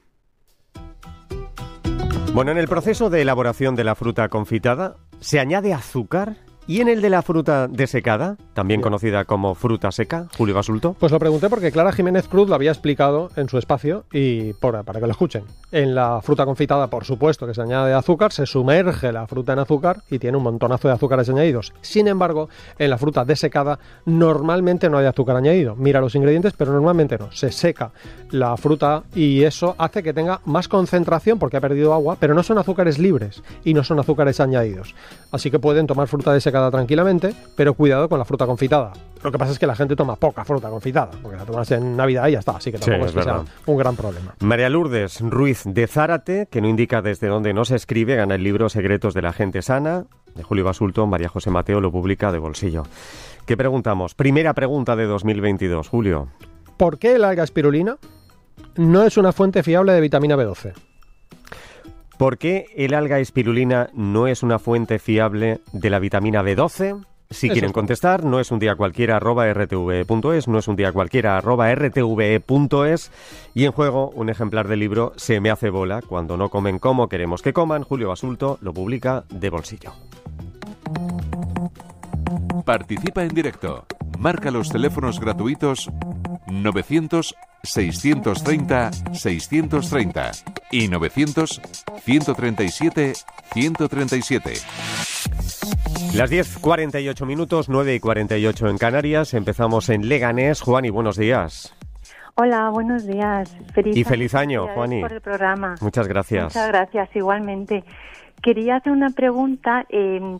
Bueno, 2.33 2.51
en 2.51 2.57
el 2.57 2.67
proceso 2.67 3.09
de 3.09 3.21
elaboración 3.21 3.75
de 3.75 3.85
la 3.85 3.95
fruta 3.95 4.27
confitada, 4.27 4.97
¿se 5.21 5.39
añade 5.39 5.73
azúcar? 5.73 6.35
¿Y 6.69 6.81
en 6.81 6.87
el 6.87 7.01
de 7.01 7.09
la 7.09 7.23
fruta 7.23 7.67
desecada, 7.67 8.37
también 8.53 8.79
conocida 8.79 9.25
como 9.25 9.55
fruta 9.55 9.91
seca, 9.91 10.27
Julio 10.37 10.53
Basulto? 10.53 10.95
Pues 10.99 11.11
lo 11.11 11.17
pregunté 11.17 11.49
porque 11.49 11.71
Clara 11.71 11.91
Jiménez 11.91 12.27
Cruz 12.27 12.47
lo 12.47 12.53
había 12.53 12.69
explicado 12.69 13.31
en 13.37 13.49
su 13.49 13.57
espacio 13.57 14.03
y 14.13 14.53
por- 14.53 14.83
para 14.85 14.99
que 14.99 15.07
lo 15.07 15.11
escuchen. 15.11 15.45
En 15.71 15.95
la 15.95 16.21
fruta 16.21 16.45
confitada, 16.45 16.85
por 16.85 17.05
supuesto, 17.05 17.47
que 17.47 17.55
se 17.55 17.61
añade 17.63 17.91
azúcar, 17.95 18.31
se 18.31 18.45
sumerge 18.45 19.11
la 19.11 19.25
fruta 19.25 19.53
en 19.53 19.59
azúcar 19.59 20.03
y 20.11 20.19
tiene 20.19 20.37
un 20.37 20.43
montonazo 20.43 20.87
de 20.87 20.93
azúcares 20.93 21.27
añadidos. 21.27 21.73
Sin 21.81 22.07
embargo, 22.07 22.49
en 22.77 22.91
la 22.91 22.99
fruta 22.99 23.25
desecada 23.25 23.79
normalmente 24.05 24.91
no 24.91 24.99
hay 24.99 25.07
azúcar 25.07 25.37
añadido. 25.37 25.75
Mira 25.75 26.01
los 26.01 26.13
ingredientes, 26.13 26.53
pero 26.55 26.71
normalmente 26.71 27.17
no. 27.17 27.31
Se 27.31 27.51
seca 27.51 27.93
la 28.29 28.55
fruta 28.57 29.01
y 29.15 29.41
eso 29.41 29.73
hace 29.79 30.03
que 30.03 30.13
tenga 30.13 30.39
más 30.45 30.67
concentración 30.67 31.39
porque 31.39 31.57
ha 31.57 31.61
perdido 31.61 31.95
agua, 31.95 32.17
pero 32.19 32.35
no 32.35 32.43
son 32.43 32.59
azúcares 32.59 32.99
libres 32.99 33.41
y 33.63 33.73
no 33.73 33.83
son 33.83 33.99
azúcares 33.99 34.39
añadidos. 34.39 34.93
Así 35.31 35.49
que 35.49 35.57
pueden 35.57 35.87
tomar 35.87 36.07
fruta 36.07 36.31
desecada 36.31 36.58
tranquilamente, 36.69 37.33
pero 37.55 37.73
cuidado 37.73 38.09
con 38.09 38.19
la 38.19 38.25
fruta 38.25 38.45
confitada. 38.45 38.93
Lo 39.23 39.31
que 39.31 39.37
pasa 39.37 39.51
es 39.51 39.59
que 39.59 39.67
la 39.67 39.75
gente 39.75 39.95
toma 39.95 40.15
poca 40.15 40.45
fruta 40.45 40.69
confitada, 40.69 41.11
porque 41.21 41.37
la 41.37 41.45
tomas 41.45 41.69
en 41.71 41.97
Navidad 41.97 42.27
y 42.27 42.33
ya 42.33 42.39
está, 42.39 42.57
así 42.57 42.71
que 42.71 42.77
Sí, 42.77 42.85
tampoco 42.85 43.05
es 43.05 43.11
es 43.11 43.17
que 43.17 43.23
sea 43.23 43.43
un 43.65 43.77
gran 43.77 43.95
problema. 43.95 44.35
María 44.39 44.69
Lourdes 44.69 45.19
Ruiz 45.21 45.63
de 45.65 45.87
Zárate, 45.87 46.47
que 46.49 46.61
no 46.61 46.67
indica 46.67 47.01
desde 47.01 47.27
dónde 47.27 47.53
nos 47.53 47.71
escribe, 47.71 48.15
gana 48.15 48.35
el 48.35 48.43
libro 48.43 48.69
Secretos 48.69 49.13
de 49.13 49.21
la 49.21 49.33
Gente 49.33 49.61
Sana, 49.61 50.05
de 50.35 50.43
Julio 50.43 50.63
Basulto. 50.63 51.05
María 51.07 51.29
José 51.29 51.49
Mateo 51.49 51.81
lo 51.81 51.91
publica 51.91 52.31
de 52.31 52.39
bolsillo. 52.39 52.83
¿Qué 53.45 53.57
preguntamos? 53.57 54.13
Primera 54.13 54.53
pregunta 54.53 54.95
de 54.95 55.05
2022, 55.05 55.87
Julio. 55.87 56.27
¿Por 56.77 56.97
qué 56.97 57.15
el 57.15 57.23
alga 57.25 57.43
espirulina 57.43 57.97
no 58.77 59.03
es 59.03 59.17
una 59.17 59.31
fuente 59.33 59.63
fiable 59.63 59.93
de 59.93 60.01
vitamina 60.01 60.35
B12? 60.35 60.73
¿Por 62.19 62.37
qué 62.37 62.65
el 62.75 62.95
alga 62.95 63.19
espirulina 63.19 63.89
no 63.93 64.27
es 64.27 64.43
una 64.43 64.59
fuente 64.59 64.99
fiable 64.99 65.61
de 65.71 65.89
la 65.89 65.99
vitamina 65.99 66.43
B12? 66.43 67.05
Si 67.29 67.47
Eso 67.47 67.53
quieren 67.53 67.71
contestar, 67.71 68.25
no 68.25 68.41
es 68.41 68.51
un 68.51 68.59
día 68.59 68.75
cualquiera 68.75 69.15
arroba 69.15 69.45
rtve.es, 69.53 70.49
no 70.49 70.59
es 70.59 70.67
un 70.67 70.75
día 70.75 70.91
cualquiera 70.91 71.37
arroba 71.37 71.73
rtve.es 71.73 73.11
y 73.55 73.63
en 73.63 73.71
juego 73.71 74.09
un 74.09 74.29
ejemplar 74.29 74.67
del 74.67 74.81
libro 74.81 75.13
Se 75.15 75.39
me 75.39 75.49
hace 75.49 75.69
bola 75.69 76.01
cuando 76.01 76.35
no 76.35 76.49
comen 76.49 76.77
como 76.77 77.07
queremos 77.07 77.41
que 77.41 77.53
coman. 77.53 77.83
Julio 77.83 78.09
Basulto 78.09 78.57
lo 78.59 78.73
publica 78.73 79.23
de 79.29 79.49
bolsillo. 79.49 79.93
Participa 82.65 83.23
en 83.23 83.29
directo. 83.29 83.85
Marca 84.17 84.51
los 84.51 84.67
teléfonos 84.69 85.21
gratuitos 85.21 85.89
900 86.51 87.35
630 87.63 88.91
630 89.13 90.31
y 90.71 90.87
900 90.87 91.61
137 92.03 93.13
137. 93.53 94.53
Las 96.15 96.31
10.48 96.31 97.25
minutos, 97.25 97.69
9 97.69 97.95
y 97.95 97.99
48 97.99 98.67
en 98.69 98.77
Canarias. 98.77 99.33
Empezamos 99.33 99.89
en 99.89 100.07
Leganés. 100.09 100.61
Juan, 100.61 100.85
y 100.85 100.89
buenos 100.89 101.17
días. 101.17 101.75
Hola, 102.35 102.69
buenos 102.69 103.05
días. 103.05 103.55
Feliz 103.73 103.95
Y 103.97 104.03
feliz 104.03 104.33
año, 104.33 104.67
Juani. 104.73 105.01
por 105.01 105.13
el 105.13 105.21
programa. 105.21 105.75
Muchas 105.81 106.07
gracias. 106.07 106.45
Muchas 106.45 106.67
gracias, 106.69 107.09
igualmente. 107.15 107.83
Quería 108.41 108.77
hacer 108.77 108.93
una 108.93 109.09
pregunta. 109.09 109.85
eh, 109.89 110.37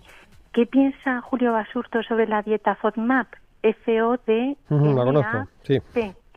¿Qué 0.54 0.65
piensa 0.65 1.22
Julio 1.22 1.52
Basurto 1.52 2.02
sobre 2.04 2.26
la 2.28 2.41
dieta 2.41 2.76
FODMAP? 2.76 3.28
F-O-D. 3.63 4.58
Ujú, 4.69 4.86
la 4.95 5.04
conozco, 5.04 5.48
sí. 5.63 5.80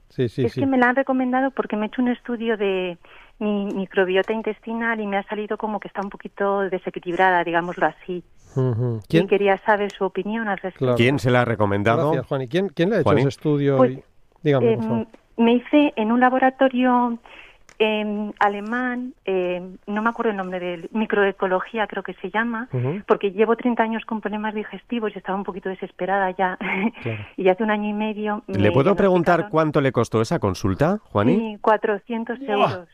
Sí, 0.09 0.29
sí, 0.29 0.45
es 0.45 0.53
sí. 0.53 0.61
que 0.61 0.67
me 0.67 0.77
la 0.77 0.91
han 0.91 0.97
recomendado 0.97 1.51
porque 1.53 1.75
me 1.77 1.87
he 1.87 1.89
hecho 1.89 2.03
un 2.03 2.09
estudio 2.09 2.57
de 2.59 2.99
mi 3.39 3.65
microbiota 3.67 4.33
intestinal 4.35 5.01
y 5.01 5.07
me 5.07 5.17
ha 5.17 5.23
salido 5.23 5.57
como 5.57 5.81
que 5.81 5.89
está 5.89 6.03
un 6.03 6.11
poquito 6.11 6.61
desequilibrada, 6.69 7.43
digámoslo 7.45 7.87
así. 7.87 8.23
Ujú. 8.55 9.01
Y 9.05 9.09
¿Quién? 9.09 9.27
quería 9.27 9.57
saber 9.65 9.91
su 9.91 10.05
opinión 10.05 10.49
al 10.49 10.59
respecto. 10.59 10.81
Claro. 10.85 10.97
¿Quién 10.97 11.19
se 11.19 11.31
la 11.31 11.41
ha 11.41 11.45
recomendado? 11.47 12.11
Gracias, 12.11 12.27
Juan. 12.27 12.43
¿Y 12.43 12.49
quién, 12.49 12.69
quién 12.69 12.91
le 12.91 12.97
ha 12.97 12.99
hecho 13.01 13.05
Juani. 13.05 13.21
ese 13.21 13.29
estudio? 13.31 13.77
Pues, 13.79 13.93
Y- 13.93 14.05
Dígame, 14.43 14.77
por 14.77 14.85
Eh, 14.85 14.87
favor. 14.89 15.07
me 15.39 15.53
hice 15.55 15.93
en 15.97 16.13
un 16.13 16.21
laboratorio 16.21 17.19
en 17.83 18.33
alemán, 18.39 19.15
eh, 19.25 19.61
no 19.87 20.03
me 20.03 20.11
acuerdo 20.11 20.31
el 20.31 20.37
nombre 20.37 20.61
de 20.61 20.89
microecología 20.93 21.87
creo 21.89 22.05
que 22.05 22.15
se 22.15 22.31
llama, 22.31 22.69
porque 23.07 23.33
llevo 23.33 23.57
30 23.57 23.83
años 23.83 24.05
con 24.05 24.21
problemas 24.21 24.55
digestivos 24.55 25.13
y 25.15 25.19
estaba 25.19 25.37
un 25.37 25.45
poquito 25.45 25.69
desesperada 25.69 26.31
ya. 26.31 26.57
y 27.37 27.49
hace 27.49 27.63
un 27.63 27.71
año 27.71 27.89
y 27.89 27.93
medio... 27.93 28.45
¿Le 28.47 28.71
puedo 28.71 28.95
preguntar 28.95 29.49
cuánto 29.49 29.81
le 29.81 29.91
costó 29.91 30.21
esa 30.21 30.39
consulta, 30.39 30.99
Juani? 31.11 31.37
Sí, 31.37 31.59
400 31.61 32.41
euros. 32.43 32.89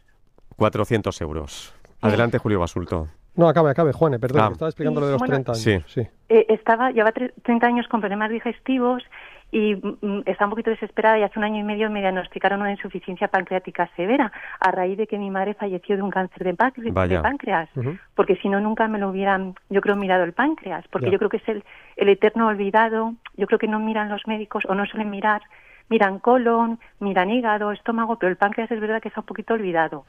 400 0.56 1.20
euros. 1.20 1.74
Adelante, 2.00 2.38
Julio 2.38 2.60
Basulto. 2.60 3.08
No, 3.34 3.48
acabe, 3.48 3.70
acabe, 3.70 3.92
Juan, 3.92 4.18
perdón, 4.18 4.42
ah. 4.42 4.48
estaba 4.52 4.68
explicando 4.68 5.00
lo 5.00 5.06
de 5.06 5.12
los 5.12 5.22
30 5.22 5.52
años. 5.52 5.62
Sí. 5.62 5.78
sí. 5.86 6.00
Eh, 6.28 6.46
estaba, 6.48 6.90
lleva 6.90 7.12
30 7.12 7.66
años 7.66 7.86
con 7.88 8.00
problemas 8.00 8.30
digestivos 8.30 9.04
y 9.50 9.74
mm, 9.76 10.22
estaba 10.26 10.46
un 10.46 10.50
poquito 10.50 10.70
desesperada 10.70 11.18
y 11.18 11.22
hace 11.22 11.38
un 11.38 11.44
año 11.44 11.60
y 11.60 11.62
medio 11.62 11.90
me 11.90 12.00
diagnosticaron 12.00 12.60
una 12.60 12.72
insuficiencia 12.72 13.28
pancreática 13.28 13.88
severa 13.96 14.30
a 14.60 14.70
raíz 14.70 14.98
de 14.98 15.06
que 15.06 15.18
mi 15.18 15.30
madre 15.30 15.54
falleció 15.54 15.96
de 15.96 16.02
un 16.02 16.10
cáncer 16.10 16.44
de, 16.44 16.54
páncreas, 16.54 17.68
porque 18.14 18.36
si 18.36 18.48
no 18.48 18.60
nunca 18.60 18.88
me 18.88 18.98
lo 18.98 19.08
hubieran, 19.08 19.54
yo 19.70 19.80
creo, 19.80 19.96
mirado 19.96 20.24
el 20.24 20.32
páncreas, 20.32 20.84
porque 20.88 21.10
yo 21.10 21.18
creo 21.18 21.30
que 21.30 21.38
es 21.38 21.48
el, 21.48 21.64
el 21.96 22.08
eterno 22.08 22.48
olvidado, 22.48 23.14
yo 23.36 23.46
creo 23.46 23.58
que 23.58 23.68
no 23.68 23.80
miran 23.80 24.08
los 24.08 24.26
médicos 24.26 24.64
o 24.68 24.74
no 24.74 24.84
suelen 24.86 25.10
mirar. 25.10 25.42
Miran 25.90 26.18
colon, 26.18 26.78
miran 27.00 27.30
hígado, 27.30 27.72
estómago, 27.72 28.18
pero 28.18 28.28
el 28.28 28.36
páncreas 28.36 28.70
es 28.70 28.78
verdad 28.78 29.00
que 29.00 29.08
está 29.08 29.20
un 29.20 29.26
poquito 29.26 29.54
olvidado. 29.54 30.04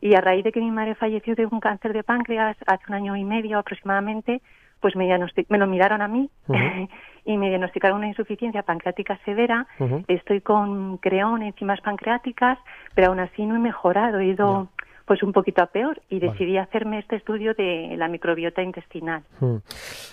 Y 0.00 0.16
a 0.16 0.20
raíz 0.20 0.42
de 0.42 0.50
que 0.50 0.58
mi 0.58 0.72
madre 0.72 0.96
falleció 0.96 1.36
de 1.36 1.46
un 1.46 1.60
cáncer 1.60 1.92
de 1.92 2.02
páncreas 2.02 2.56
hace 2.66 2.84
un 2.88 2.94
año 2.94 3.14
y 3.14 3.22
medio 3.22 3.60
aproximadamente, 3.60 4.42
pues 4.82 4.96
me, 4.96 5.08
me 5.48 5.58
lo 5.58 5.66
miraron 5.66 6.02
a 6.02 6.08
mí 6.08 6.28
y 7.24 7.38
me 7.38 7.48
diagnosticaron 7.48 7.98
una 7.98 8.08
insuficiencia 8.08 8.62
pancreática 8.64 9.18
severa. 9.24 9.66
Estoy 10.08 10.42
con 10.42 10.98
creón, 10.98 11.42
enzimas 11.42 11.80
pancreáticas, 11.80 12.58
pero 12.94 13.08
aún 13.08 13.20
así 13.20 13.46
no 13.46 13.56
he 13.56 13.60
mejorado, 13.60 14.18
he 14.18 14.26
ido 14.26 14.68
pues 15.06 15.22
un 15.22 15.32
poquito 15.32 15.62
a 15.62 15.66
peor 15.66 16.00
y 16.08 16.20
decidí 16.20 16.58
hacerme 16.58 16.98
este 16.98 17.16
estudio 17.16 17.54
de 17.54 17.94
la 17.96 18.08
microbiota 18.08 18.62
intestinal. 18.62 19.22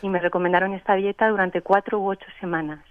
Y 0.01 0.10
me 0.10 0.19
recomendaron 0.19 0.73
esta 0.73 0.95
dieta 0.95 1.27
durante 1.27 1.62
cuatro 1.62 1.99
u 1.99 2.10
ocho 2.10 2.25
semanas. 2.39 2.84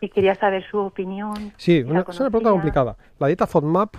Y 0.00 0.08
quería 0.08 0.34
saber 0.36 0.64
su 0.70 0.78
opinión. 0.78 1.52
Sí, 1.56 1.78
es 1.78 1.84
una 1.84 2.04
pregunta 2.04 2.50
complicada. 2.50 2.96
La 3.18 3.26
dieta 3.26 3.46
FODMAP 3.46 3.96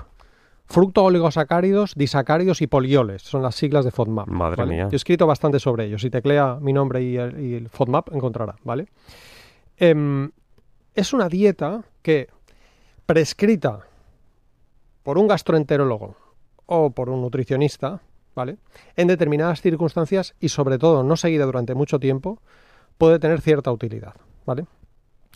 Fructo 0.71 1.03
oligosacáridos, 1.03 1.95
disacáridos 1.95 2.61
y 2.61 2.67
polioles. 2.67 3.23
Son 3.23 3.43
las 3.43 3.55
siglas 3.55 3.83
de 3.83 3.91
FODMAP. 3.91 4.29
Madre 4.29 4.65
mía. 4.65 4.83
Yo 4.83 4.93
he 4.93 4.95
escrito 4.95 5.27
bastante 5.27 5.59
sobre 5.59 5.83
ellos. 5.83 6.01
Si 6.01 6.09
teclea 6.09 6.59
mi 6.61 6.71
nombre 6.71 7.03
y 7.03 7.17
el, 7.17 7.67
FODMAP, 7.67 8.13
encontrará, 8.15 8.55
¿vale? 8.63 8.87
Em, 9.75 10.31
es 10.95 11.11
una 11.11 11.27
dieta 11.27 11.83
que, 12.01 12.29
prescrita 13.05 13.81
por 15.03 15.17
un 15.17 15.27
gastroenterólogo 15.27 16.15
o 16.67 16.91
por 16.91 17.09
un 17.09 17.19
nutricionista, 17.19 18.01
¿vale? 18.33 18.55
En 18.95 19.09
determinadas 19.09 19.59
circunstancias 19.59 20.35
y 20.39 20.47
sobre 20.47 20.77
todo 20.77 21.03
no 21.03 21.17
seguida 21.17 21.45
durante 21.45 21.75
mucho 21.75 21.99
tiempo, 21.99 22.39
puede 22.97 23.19
tener 23.19 23.41
cierta 23.41 23.73
utilidad, 23.73 24.13
¿vale? 24.45 24.67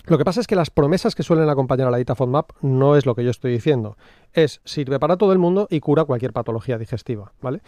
Lo 0.03 0.17
que 0.17 0.25
pasa 0.25 0.39
es 0.39 0.47
que 0.47 0.55
las 0.55 0.69
promesas 0.69 1.15
que 1.15 1.23
suelen 1.23 1.49
acompañar 1.49 1.87
a 1.87 1.91
la 1.91 1.97
dieta 1.97 2.15
FODMAP 2.15 2.51
no 2.61 2.95
es 2.95 3.05
lo 3.05 3.15
que 3.15 3.23
yo 3.23 3.31
estoy 3.31 3.51
diciendo. 3.51 3.97
Es 4.33 4.61
sirve 4.63 4.99
para 4.99 5.17
todo 5.17 5.33
el 5.33 5.39
mundo 5.39 5.67
y 5.69 5.79
cura 5.79 6.03
cualquier 6.05 6.31
patología 6.31 6.77
digestiva, 6.77 7.31
¿vale? 7.41 7.61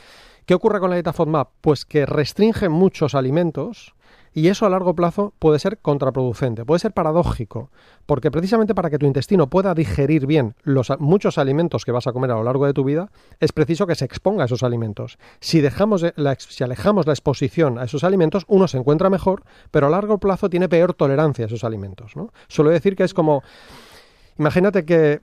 ¿Qué 0.45 0.53
ocurre 0.53 0.79
con 0.79 0.89
la 0.89 0.97
dieta 0.97 1.13
FODMAP? 1.13 1.49
Pues 1.61 1.85
que 1.85 2.05
restringe 2.05 2.69
muchos 2.69 3.15
alimentos 3.15 3.95
y 4.37 4.49
eso 4.49 4.67
a 4.67 4.69
largo 4.69 4.93
plazo 4.93 5.33
puede 5.39 5.57
ser 5.57 5.79
contraproducente, 5.79 6.63
puede 6.63 6.77
ser 6.77 6.91
paradójico, 6.91 7.71
porque 8.05 8.29
precisamente 8.29 8.75
para 8.75 8.91
que 8.91 8.99
tu 8.99 9.07
intestino 9.07 9.49
pueda 9.49 9.73
digerir 9.73 10.27
bien 10.27 10.53
los 10.61 10.93
muchos 10.99 11.39
alimentos 11.39 11.85
que 11.85 11.91
vas 11.91 12.05
a 12.05 12.13
comer 12.13 12.29
a 12.29 12.35
lo 12.35 12.43
largo 12.43 12.67
de 12.67 12.73
tu 12.73 12.83
vida, 12.83 13.09
es 13.39 13.51
preciso 13.51 13.87
que 13.87 13.95
se 13.95 14.05
exponga 14.05 14.43
a 14.43 14.45
esos 14.45 14.61
alimentos. 14.61 15.17
Si, 15.39 15.59
dejamos 15.59 16.05
la, 16.17 16.35
si 16.35 16.63
alejamos 16.63 17.07
la 17.07 17.13
exposición 17.13 17.79
a 17.79 17.85
esos 17.85 18.03
alimentos, 18.03 18.45
uno 18.47 18.67
se 18.67 18.77
encuentra 18.77 19.09
mejor, 19.09 19.41
pero 19.71 19.87
a 19.87 19.89
largo 19.89 20.19
plazo 20.19 20.51
tiene 20.51 20.69
peor 20.69 20.93
tolerancia 20.93 21.45
a 21.45 21.47
esos 21.47 21.63
alimentos. 21.63 22.15
¿no? 22.15 22.31
Suelo 22.47 22.69
decir 22.69 22.95
que 22.95 23.05
es 23.05 23.15
como, 23.15 23.41
imagínate 24.37 24.85
que 24.85 25.19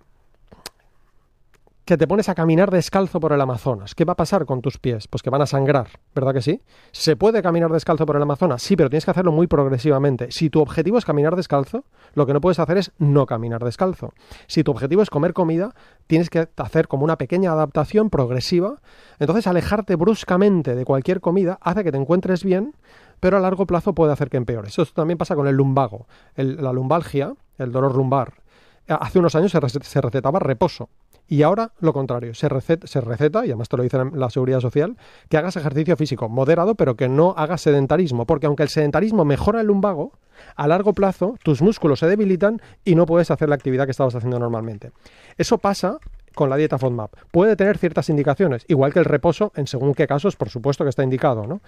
que 1.84 1.98
te 1.98 2.06
pones 2.06 2.30
a 2.30 2.34
caminar 2.34 2.70
descalzo 2.70 3.20
por 3.20 3.32
el 3.32 3.40
Amazonas. 3.40 3.94
¿Qué 3.94 4.06
va 4.06 4.14
a 4.14 4.16
pasar 4.16 4.46
con 4.46 4.62
tus 4.62 4.78
pies? 4.78 5.06
Pues 5.06 5.22
que 5.22 5.28
van 5.28 5.42
a 5.42 5.46
sangrar, 5.46 5.88
¿verdad 6.14 6.32
que 6.32 6.40
sí? 6.40 6.62
¿Se 6.92 7.14
puede 7.14 7.42
caminar 7.42 7.70
descalzo 7.70 8.06
por 8.06 8.16
el 8.16 8.22
Amazonas? 8.22 8.62
Sí, 8.62 8.74
pero 8.74 8.88
tienes 8.88 9.04
que 9.04 9.10
hacerlo 9.10 9.32
muy 9.32 9.46
progresivamente. 9.46 10.30
Si 10.30 10.48
tu 10.48 10.60
objetivo 10.60 10.96
es 10.96 11.04
caminar 11.04 11.36
descalzo, 11.36 11.84
lo 12.14 12.24
que 12.24 12.32
no 12.32 12.40
puedes 12.40 12.58
hacer 12.58 12.78
es 12.78 12.92
no 12.98 13.26
caminar 13.26 13.62
descalzo. 13.62 14.14
Si 14.46 14.64
tu 14.64 14.70
objetivo 14.70 15.02
es 15.02 15.10
comer 15.10 15.34
comida, 15.34 15.74
tienes 16.06 16.30
que 16.30 16.48
hacer 16.56 16.88
como 16.88 17.04
una 17.04 17.18
pequeña 17.18 17.52
adaptación 17.52 18.08
progresiva. 18.08 18.76
Entonces, 19.18 19.46
alejarte 19.46 19.96
bruscamente 19.96 20.74
de 20.74 20.84
cualquier 20.86 21.20
comida 21.20 21.58
hace 21.60 21.84
que 21.84 21.92
te 21.92 21.98
encuentres 21.98 22.44
bien, 22.44 22.74
pero 23.20 23.36
a 23.36 23.40
largo 23.40 23.66
plazo 23.66 23.94
puede 23.94 24.12
hacer 24.12 24.30
que 24.30 24.38
empeores. 24.38 24.72
Eso 24.72 24.86
también 24.86 25.18
pasa 25.18 25.34
con 25.34 25.46
el 25.48 25.56
lumbago. 25.56 26.06
la 26.36 26.72
lumbalgia, 26.72 27.34
el 27.58 27.72
dolor 27.72 27.94
lumbar. 27.94 28.43
Hace 28.88 29.18
unos 29.18 29.34
años 29.34 29.52
se 29.52 30.00
recetaba 30.00 30.38
reposo 30.38 30.88
y 31.26 31.42
ahora 31.42 31.72
lo 31.80 31.92
contrario, 31.92 32.34
se 32.34 32.48
receta, 32.48 33.46
y 33.46 33.48
además 33.48 33.68
te 33.68 33.76
lo 33.76 33.82
dice 33.82 33.98
la 34.12 34.28
Seguridad 34.28 34.60
Social, 34.60 34.96
que 35.28 35.38
hagas 35.38 35.56
ejercicio 35.56 35.96
físico 35.96 36.28
moderado, 36.28 36.74
pero 36.74 36.96
que 36.96 37.08
no 37.08 37.34
hagas 37.36 37.62
sedentarismo, 37.62 38.26
porque 38.26 38.46
aunque 38.46 38.62
el 38.62 38.68
sedentarismo 38.68 39.24
mejora 39.24 39.60
el 39.60 39.68
lumbago, 39.68 40.12
a 40.56 40.68
largo 40.68 40.92
plazo 40.92 41.36
tus 41.42 41.62
músculos 41.62 42.00
se 42.00 42.06
debilitan 42.08 42.60
y 42.84 42.94
no 42.94 43.06
puedes 43.06 43.30
hacer 43.30 43.48
la 43.48 43.54
actividad 43.54 43.86
que 43.86 43.92
estabas 43.92 44.14
haciendo 44.14 44.38
normalmente. 44.38 44.90
Eso 45.38 45.58
pasa 45.58 45.98
con 46.34 46.50
la 46.50 46.56
dieta 46.56 46.78
FODMAP. 46.78 47.12
Puede 47.30 47.56
tener 47.56 47.78
ciertas 47.78 48.10
indicaciones, 48.10 48.64
igual 48.68 48.92
que 48.92 48.98
el 48.98 49.04
reposo, 49.04 49.52
en 49.54 49.66
según 49.66 49.94
qué 49.94 50.06
casos, 50.06 50.36
por 50.36 50.50
supuesto 50.50 50.84
que 50.84 50.90
está 50.90 51.04
indicado, 51.04 51.46
¿no? 51.46 51.62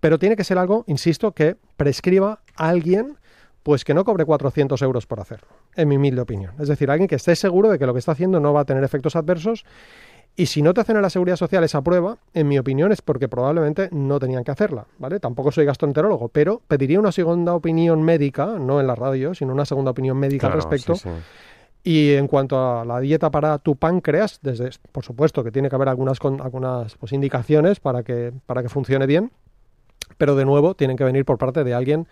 Pero 0.00 0.18
tiene 0.18 0.36
que 0.36 0.44
ser 0.44 0.58
algo, 0.58 0.84
insisto, 0.86 1.32
que 1.32 1.56
prescriba 1.76 2.40
a 2.56 2.68
alguien 2.68 3.16
pues 3.68 3.84
que 3.84 3.92
no 3.92 4.02
cobre 4.02 4.24
400 4.24 4.80
euros 4.80 5.06
por 5.06 5.20
hacerlo, 5.20 5.46
en 5.76 5.88
mi 5.88 5.96
humilde 5.96 6.22
opinión. 6.22 6.54
Es 6.58 6.68
decir, 6.68 6.90
alguien 6.90 7.06
que 7.06 7.16
esté 7.16 7.36
seguro 7.36 7.68
de 7.68 7.78
que 7.78 7.84
lo 7.84 7.92
que 7.92 7.98
está 7.98 8.12
haciendo 8.12 8.40
no 8.40 8.54
va 8.54 8.62
a 8.62 8.64
tener 8.64 8.82
efectos 8.82 9.14
adversos 9.14 9.66
y 10.36 10.46
si 10.46 10.62
no 10.62 10.72
te 10.72 10.80
hacen 10.80 10.96
en 10.96 11.02
la 11.02 11.10
seguridad 11.10 11.36
social 11.36 11.62
esa 11.64 11.82
prueba, 11.82 12.16
en 12.32 12.48
mi 12.48 12.58
opinión 12.58 12.92
es 12.92 13.02
porque 13.02 13.28
probablemente 13.28 13.90
no 13.92 14.18
tenían 14.18 14.42
que 14.42 14.52
hacerla, 14.52 14.86
¿vale? 14.96 15.20
Tampoco 15.20 15.52
soy 15.52 15.66
gastroenterólogo, 15.66 16.30
pero 16.30 16.62
pediría 16.66 16.98
una 16.98 17.12
segunda 17.12 17.52
opinión 17.52 18.02
médica, 18.02 18.46
no 18.58 18.80
en 18.80 18.86
la 18.86 18.94
radio, 18.94 19.34
sino 19.34 19.52
una 19.52 19.66
segunda 19.66 19.90
opinión 19.90 20.16
médica 20.16 20.46
al 20.46 20.54
respecto. 20.54 20.94
Y 21.84 22.14
en 22.14 22.26
cuanto 22.26 22.80
a 22.80 22.86
la 22.86 23.00
dieta 23.00 23.30
para 23.30 23.58
tu 23.58 23.76
páncreas, 23.76 24.38
desde, 24.40 24.70
por 24.92 25.04
supuesto 25.04 25.44
que 25.44 25.52
tiene 25.52 25.68
que 25.68 25.74
haber 25.74 25.90
algunas, 25.90 26.16
algunas 26.22 26.94
pues, 26.94 27.12
indicaciones 27.12 27.80
para 27.80 28.02
que, 28.02 28.32
para 28.46 28.62
que 28.62 28.70
funcione 28.70 29.04
bien, 29.04 29.30
pero 30.16 30.36
de 30.36 30.46
nuevo 30.46 30.74
tienen 30.74 30.96
que 30.96 31.04
venir 31.04 31.26
por 31.26 31.36
parte 31.36 31.64
de 31.64 31.74
alguien 31.74 32.08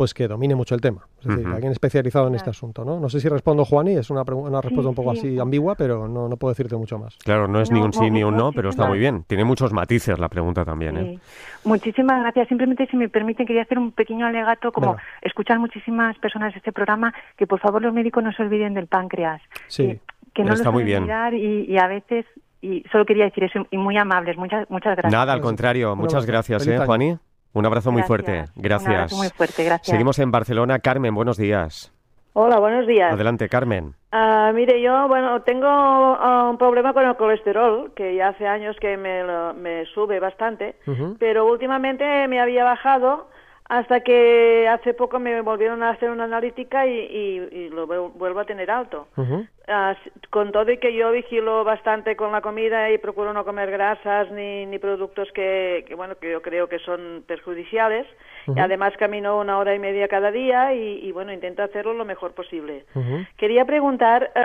pues 0.00 0.14
que 0.14 0.26
domine 0.26 0.54
mucho 0.54 0.74
el 0.74 0.80
tema. 0.80 1.02
Es 1.20 1.26
decir, 1.26 1.46
alguien 1.46 1.72
especializado 1.72 2.28
en 2.28 2.34
este 2.34 2.48
asunto, 2.48 2.86
¿no? 2.86 2.98
No 2.98 3.10
sé 3.10 3.20
si 3.20 3.28
respondo, 3.28 3.66
Juani, 3.66 3.96
es 3.96 4.08
una, 4.08 4.22
una 4.22 4.62
respuesta 4.62 4.88
un 4.88 4.94
poco 4.94 5.10
así 5.10 5.38
ambigua, 5.38 5.74
pero 5.74 6.08
no, 6.08 6.26
no 6.26 6.38
puedo 6.38 6.52
decirte 6.52 6.74
mucho 6.74 6.98
más. 6.98 7.18
Claro, 7.18 7.46
no 7.46 7.60
es 7.60 7.70
ni 7.70 7.82
un 7.82 7.92
sí 7.92 8.10
ni 8.10 8.24
un 8.24 8.34
no, 8.34 8.50
pero 8.50 8.70
está 8.70 8.86
muy 8.86 8.98
bien. 8.98 9.24
Tiene 9.24 9.44
muchos 9.44 9.74
matices 9.74 10.18
la 10.18 10.30
pregunta 10.30 10.64
también, 10.64 10.96
¿eh? 10.96 11.18
Muchísimas 11.64 12.22
gracias. 12.22 12.48
Simplemente, 12.48 12.86
si 12.86 12.96
me 12.96 13.10
permiten, 13.10 13.46
quería 13.46 13.60
hacer 13.60 13.78
un 13.78 13.92
pequeño 13.92 14.24
alegato, 14.24 14.72
como 14.72 14.96
escuchar 15.20 15.58
muchísimas 15.58 16.16
personas 16.16 16.56
este 16.56 16.72
programa, 16.72 17.12
que 17.36 17.46
por 17.46 17.60
favor 17.60 17.82
los 17.82 17.92
médicos 17.92 18.24
no 18.24 18.32
se 18.32 18.42
olviden 18.42 18.72
del 18.72 18.86
páncreas. 18.86 19.42
Sí, 19.68 20.00
que, 20.32 20.44
no 20.44 20.54
está 20.54 20.70
muy 20.70 20.84
bien. 20.84 21.06
Y, 21.34 21.70
y 21.70 21.76
a 21.76 21.88
veces 21.88 22.24
y 22.62 22.84
solo 22.90 23.04
quería 23.04 23.24
decir 23.24 23.44
eso 23.44 23.66
y 23.70 23.76
muy 23.76 23.98
amables. 23.98 24.38
Muchas, 24.38 24.64
muchas 24.70 24.96
gracias. 24.96 25.12
Nada, 25.12 25.34
al 25.34 25.42
contrario. 25.42 25.94
Muchas 25.94 26.24
gracias, 26.24 26.66
¿eh, 26.66 26.78
Juani? 26.78 27.18
Un 27.52 27.66
abrazo 27.66 27.90
muy 27.90 28.02
fuerte. 28.02 28.44
Gracias. 28.54 28.88
Un 28.88 28.94
abrazo 28.94 29.16
muy 29.16 29.28
fuerte, 29.28 29.64
gracias. 29.64 29.88
Seguimos 29.88 30.18
en 30.18 30.30
Barcelona. 30.30 30.78
Carmen, 30.78 31.14
buenos 31.14 31.36
días. 31.36 31.92
Hola, 32.32 32.60
buenos 32.60 32.86
días. 32.86 33.12
Adelante, 33.12 33.48
Carmen. 33.48 33.94
Ah, 34.12 34.52
mire, 34.54 34.80
yo, 34.80 35.08
bueno, 35.08 35.42
tengo 35.42 35.66
ah, 35.66 36.48
un 36.48 36.58
problema 36.58 36.92
con 36.92 37.04
el 37.04 37.16
colesterol, 37.16 37.92
que 37.94 38.14
ya 38.14 38.28
hace 38.28 38.46
años 38.46 38.76
que 38.80 38.96
me, 38.96 39.24
me 39.54 39.84
sube 39.86 40.20
bastante, 40.20 40.76
pero 41.18 41.46
últimamente 41.46 42.28
me 42.28 42.40
había 42.40 42.62
bajado 42.62 43.28
hasta 43.70 44.00
que 44.00 44.66
hace 44.68 44.94
poco 44.94 45.20
me 45.20 45.40
volvieron 45.42 45.84
a 45.84 45.90
hacer 45.90 46.10
una 46.10 46.24
analítica 46.24 46.88
y, 46.88 47.70
lo 47.70 47.86
vuelvo 47.86 48.40
a 48.40 48.44
tener 48.44 48.68
alto. 48.68 49.06
con 50.30 50.50
todo 50.50 50.72
y 50.72 50.78
que 50.78 50.92
yo 50.92 51.12
vigilo 51.12 51.62
bastante 51.62 52.16
con 52.16 52.32
la 52.32 52.40
comida 52.40 52.90
y 52.90 52.98
procuro 52.98 53.32
no 53.32 53.44
comer 53.44 53.70
grasas 53.70 54.28
ni, 54.32 54.66
ni 54.66 54.80
productos 54.80 55.30
que, 55.32 55.84
bueno, 55.96 56.16
que 56.16 56.32
yo 56.32 56.42
creo 56.42 56.68
que 56.68 56.80
son 56.80 57.22
perjudiciales. 57.28 58.08
Además 58.56 58.92
camino 58.98 59.38
una 59.38 59.56
hora 59.58 59.72
y 59.72 59.78
media 59.78 60.08
cada 60.08 60.32
día 60.32 60.74
y, 60.74 61.12
bueno, 61.12 61.32
intento 61.32 61.62
hacerlo 61.62 61.94
lo 61.94 62.04
mejor 62.04 62.32
posible. 62.32 62.86
Quería 63.36 63.64
preguntar 63.66 64.32
eh, 64.34 64.42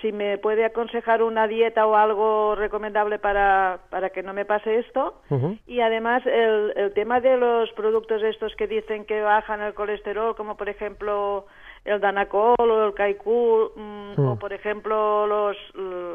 si 0.00 0.12
me 0.12 0.38
puede 0.38 0.64
aconsejar 0.64 1.22
una 1.22 1.46
dieta 1.46 1.86
o 1.86 1.96
algo 1.96 2.54
recomendable 2.54 3.18
para, 3.18 3.80
para 3.90 4.10
que 4.10 4.22
no 4.22 4.32
me 4.32 4.44
pase 4.44 4.78
esto. 4.78 5.20
Y 5.66 5.80
además 5.80 6.22
el, 6.26 6.72
el 6.76 6.92
tema 6.92 7.20
de 7.20 7.36
los 7.36 7.70
productos 7.72 8.22
estos 8.22 8.54
que 8.56 8.66
dicen 8.66 9.04
que 9.04 9.20
bajan 9.20 9.60
el 9.62 9.74
colesterol, 9.74 10.36
como 10.36 10.56
por 10.56 10.68
ejemplo 10.68 11.46
el 11.84 12.00
danacol 12.00 12.54
o 12.58 12.86
el 12.86 12.94
caicú, 12.94 13.70
mm, 13.76 14.20
o 14.20 14.38
por 14.38 14.52
ejemplo 14.52 15.26
los, 15.26 15.56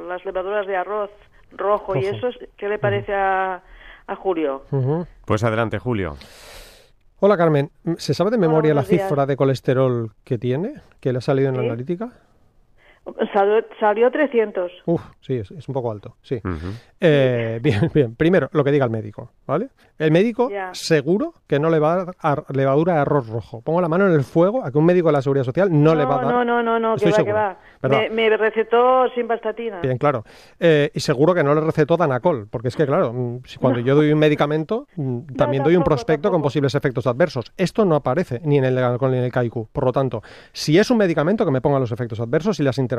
las 0.08 0.24
levaduras 0.26 0.66
de 0.68 0.76
arroz 0.76 1.12
rojo, 1.52 1.96
y 1.96 2.06
eso, 2.06 2.30
¿qué 2.58 2.70
le 2.70 2.78
parece 2.78 3.14
a, 3.14 3.62
a, 4.08 4.16
Julio? 4.16 4.64
Pues 5.26 5.44
adelante, 5.44 5.80
Julio. 5.80 6.16
Hola 7.20 7.38
Carmen, 7.38 7.70
¿se 7.98 8.14
sabe 8.14 8.32
de 8.32 8.38
memoria 8.38 8.74
la 8.74 8.84
cifra 8.84 9.26
de 9.26 9.36
colesterol 9.36 10.12
que 10.24 10.38
tiene, 10.38 10.76
que 11.02 11.12
le 11.12 11.18
ha 11.18 11.22
salido 11.22 11.50
en 11.50 11.58
la 11.58 11.64
analítica? 11.64 12.12
Salió, 13.80 14.12
300. 14.12 14.72
Uf, 14.86 15.02
sí, 15.22 15.36
es, 15.36 15.52
un 15.52 15.74
poco 15.74 15.92
alto, 15.92 16.16
sí. 16.22 16.42
Eh, 17.00 17.60
bien, 17.62 17.90
bien. 17.94 18.16
Primero, 18.16 18.50
lo 18.52 18.64
que 18.64 18.72
diga 18.72 18.86
el 18.86 18.92
médico, 18.92 19.32
¿vale? 19.46 19.70
El 19.98 20.12
médico 20.12 20.50
seguro 20.74 21.34
que 21.48 21.60
no 21.60 21.70
le 21.70 21.80
va 21.80 21.94
a 21.94 22.06
dar 22.06 22.46
levadura 22.50 22.94
de 22.94 23.00
arroz 23.00 23.28
rojo. 23.30 23.62
Pongo 23.62 23.82
la 23.82 23.90
mano 23.90 24.08
en 24.08 24.14
el 24.14 24.24
fuego 24.24 24.64
a 24.64 24.72
que 24.72 24.78
un 24.78 24.86
médico 24.86 25.10
de 25.10 25.14
la 25.14 25.22
Seguridad 25.22 25.46
Social 25.46 25.70
no, 25.72 25.96
le 25.96 26.06
va 26.06 26.16
a 26.16 26.24
dar... 26.24 26.34
No, 26.34 26.46
no, 26.46 26.64
no, 26.64 26.80
no, 26.80 26.96
que 26.96 27.12
va, 27.12 27.24
que 27.24 27.34
va. 27.34 27.58
Me, 28.12 28.30
recetó 28.38 29.10
sin 29.16 29.28
bastatina. 29.28 29.80
Bien, 29.82 29.98
claro. 29.98 30.24
Eh, 30.60 30.92
y 30.94 31.00
seguro 31.00 31.34
que 31.34 31.44
no 31.44 31.56
le 31.56 31.62
recetó 31.62 31.98
Danacol, 31.98 32.48
porque 32.50 32.70
es 32.70 32.76
que, 32.76 32.86
claro, 32.86 33.14
mm, 33.14 33.42
cuando 33.60 33.80
yo 33.80 33.96
doy 33.96 34.12
un 34.12 34.20
medicamento, 34.20 34.88
mm, 34.96 35.36
también 35.38 35.64
doy 35.64 35.76
un 35.76 35.84
prospecto 35.84 36.32
con 36.32 36.42
posibles 36.42 36.76
efectos 36.76 37.08
adversos. 37.08 37.52
Esto 37.58 37.86
no 37.86 37.96
aparece 37.96 38.42
ni 38.44 38.58
en 38.58 38.66
el 38.66 38.76
Danacol 38.76 39.12
ni 39.12 39.18
en 39.18 39.24
el 39.24 39.32
Kaiku. 39.32 39.68
Por 39.72 39.86
lo 39.86 39.92
tanto, 39.92 40.22
si 40.52 40.78
es 40.78 40.90
un 40.92 40.98
medicamento, 40.98 41.46
que 41.46 41.52
me 41.52 41.62
ponga 41.62 41.80
los 41.80 41.92
efectos 41.92 42.20
adversos 42.20 42.60
y 42.60 42.64
las 42.64 42.78
interacciones. 42.78 42.99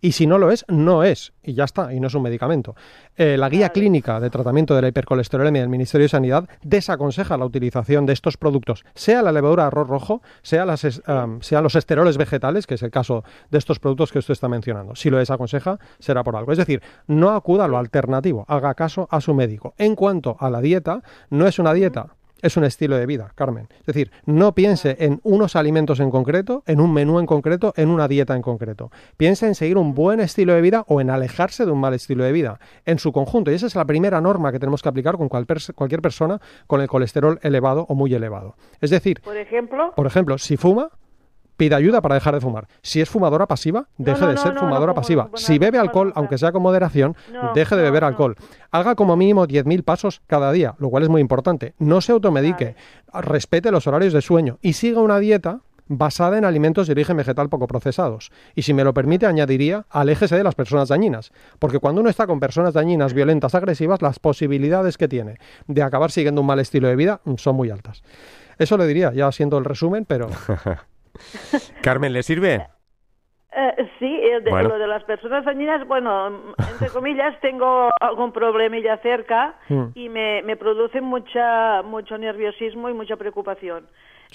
Y 0.00 0.12
si 0.12 0.26
no 0.26 0.38
lo 0.38 0.50
es, 0.50 0.64
no 0.68 1.04
es. 1.04 1.32
Y 1.42 1.54
ya 1.54 1.64
está, 1.64 1.92
y 1.92 2.00
no 2.00 2.06
es 2.06 2.14
un 2.14 2.22
medicamento. 2.22 2.74
Eh, 3.16 3.36
la 3.36 3.48
guía 3.48 3.70
clínica 3.70 4.20
de 4.20 4.30
tratamiento 4.30 4.74
de 4.74 4.82
la 4.82 4.88
hipercolesterolemia 4.88 5.62
del 5.62 5.68
Ministerio 5.68 6.04
de 6.04 6.08
Sanidad 6.08 6.48
desaconseja 6.62 7.36
la 7.36 7.44
utilización 7.44 8.06
de 8.06 8.12
estos 8.12 8.36
productos, 8.36 8.84
sea 8.94 9.22
la 9.22 9.32
levadura 9.32 9.64
de 9.64 9.66
arroz 9.68 9.88
rojo, 9.88 10.22
sea, 10.42 10.64
las, 10.64 10.80
sea 10.80 11.60
los 11.60 11.74
esteroles 11.74 12.16
vegetales, 12.16 12.66
que 12.66 12.74
es 12.74 12.82
el 12.82 12.90
caso 12.90 13.24
de 13.50 13.58
estos 13.58 13.78
productos 13.78 14.12
que 14.12 14.18
usted 14.18 14.32
está 14.32 14.48
mencionando. 14.48 14.94
Si 14.94 15.10
lo 15.10 15.18
desaconseja, 15.18 15.78
será 15.98 16.22
por 16.24 16.36
algo. 16.36 16.52
Es 16.52 16.58
decir, 16.58 16.82
no 17.06 17.30
acuda 17.30 17.64
a 17.64 17.68
lo 17.68 17.78
alternativo, 17.78 18.44
haga 18.48 18.74
caso 18.74 19.08
a 19.10 19.20
su 19.20 19.34
médico. 19.34 19.74
En 19.78 19.94
cuanto 19.94 20.36
a 20.38 20.50
la 20.50 20.60
dieta, 20.60 21.02
no 21.30 21.46
es 21.46 21.58
una 21.58 21.74
dieta 21.74 22.14
es 22.42 22.56
un 22.56 22.64
estilo 22.64 22.96
de 22.96 23.06
vida, 23.06 23.32
Carmen. 23.34 23.68
Es 23.80 23.86
decir, 23.86 24.10
no 24.26 24.54
piense 24.54 24.96
en 25.00 25.20
unos 25.22 25.56
alimentos 25.56 26.00
en 26.00 26.10
concreto, 26.10 26.62
en 26.66 26.80
un 26.80 26.92
menú 26.92 27.18
en 27.18 27.26
concreto, 27.26 27.72
en 27.76 27.88
una 27.88 28.08
dieta 28.08 28.36
en 28.36 28.42
concreto. 28.42 28.90
Piense 29.16 29.46
en 29.46 29.54
seguir 29.54 29.78
un 29.78 29.94
buen 29.94 30.20
estilo 30.20 30.54
de 30.54 30.60
vida 30.60 30.84
o 30.88 31.00
en 31.00 31.10
alejarse 31.10 31.64
de 31.64 31.70
un 31.70 31.80
mal 31.80 31.94
estilo 31.94 32.24
de 32.24 32.32
vida, 32.32 32.60
en 32.84 32.98
su 32.98 33.12
conjunto. 33.12 33.50
Y 33.50 33.54
esa 33.54 33.66
es 33.66 33.74
la 33.74 33.84
primera 33.84 34.20
norma 34.20 34.52
que 34.52 34.58
tenemos 34.58 34.82
que 34.82 34.88
aplicar 34.88 35.16
con 35.16 35.28
cualquier 35.28 36.02
persona 36.02 36.40
con 36.66 36.80
el 36.80 36.88
colesterol 36.88 37.38
elevado 37.42 37.86
o 37.88 37.94
muy 37.94 38.12
elevado. 38.14 38.56
Es 38.80 38.90
decir, 38.90 39.20
por 39.22 39.36
ejemplo, 39.36 39.92
por 39.94 40.06
ejemplo 40.06 40.36
si 40.38 40.56
fuma, 40.56 40.90
pida 41.62 41.76
ayuda 41.76 42.02
para 42.02 42.16
dejar 42.16 42.34
de 42.34 42.40
fumar. 42.40 42.66
Si 42.82 43.00
es 43.00 43.08
fumadora 43.08 43.46
pasiva, 43.46 43.86
deje 43.96 44.26
de 44.26 44.36
ser 44.36 44.56
fumadora 44.56 44.94
pasiva. 44.94 45.30
si 45.36 45.60
bebe 45.60 45.78
alcohol, 45.78 46.12
aunque 46.16 46.36
sea 46.36 46.50
con 46.50 46.60
moderación, 46.60 47.14
deje 47.54 47.76
de 47.76 47.82
beber 47.82 48.02
alcohol. 48.02 48.34
Haga 48.72 48.96
como 48.96 49.16
mínimo 49.16 49.46
10.000 49.46 49.84
pasos 49.84 50.22
cada 50.26 50.50
día, 50.50 50.74
lo 50.78 50.90
cual 50.90 51.04
es 51.04 51.08
muy 51.08 51.20
importante. 51.20 51.74
No 51.78 52.00
se 52.00 52.10
automedique, 52.10 52.74
respete 53.14 53.70
los 53.70 53.86
horarios 53.86 54.12
de 54.12 54.22
sueño 54.22 54.58
y 54.60 54.72
siga 54.72 55.00
una 55.00 55.20
dieta 55.20 55.60
basada 55.86 56.36
en 56.36 56.44
alimentos 56.44 56.88
de 56.88 56.94
origen 56.94 57.16
vegetal 57.16 57.48
poco 57.48 57.68
procesados. 57.68 58.32
Y 58.56 58.62
si 58.62 58.74
me 58.74 58.82
lo 58.82 58.92
permite, 58.92 59.26
añadiría, 59.26 59.86
aléjese 59.88 60.36
de 60.36 60.42
las 60.42 60.56
personas 60.56 60.88
dañinas, 60.88 61.30
porque 61.60 61.78
cuando 61.78 62.00
uno 62.00 62.10
está 62.10 62.26
con 62.26 62.40
personas 62.40 62.74
dañinas, 62.74 63.14
violentas, 63.14 63.54
agresivas, 63.54 64.02
las 64.02 64.18
posibilidades 64.18 64.98
que 64.98 65.06
tiene 65.06 65.36
de 65.68 65.82
acabar 65.82 66.10
siguiendo 66.10 66.40
un 66.40 66.48
mal 66.48 66.58
estilo 66.58 66.88
de 66.88 66.96
vida 66.96 67.20
son 67.36 67.54
muy 67.54 67.70
altas. 67.70 68.02
Eso 68.58 68.76
le 68.76 68.86
diría, 68.88 69.12
ya 69.12 69.30
siendo 69.30 69.58
el 69.58 69.64
resumen, 69.64 70.06
pero 70.06 70.28
Carmen, 71.82 72.12
¿le 72.12 72.22
sirve? 72.22 72.66
Eh, 73.54 73.88
sí, 73.98 74.20
lo 74.44 74.78
de 74.78 74.86
las 74.86 75.04
personas 75.04 75.44
dañinas, 75.44 75.86
bueno, 75.86 76.54
entre 76.72 76.88
comillas, 76.88 77.38
tengo 77.40 77.90
algún 78.00 78.32
problemilla 78.32 78.96
cerca 78.98 79.56
hmm. 79.68 79.84
y 79.94 80.08
me, 80.08 80.42
me, 80.42 80.56
produce 80.56 81.02
mucha, 81.02 81.82
mucho 81.82 82.16
nerviosismo 82.16 82.88
y 82.88 82.94
mucha 82.94 83.16
preocupación. 83.16 83.86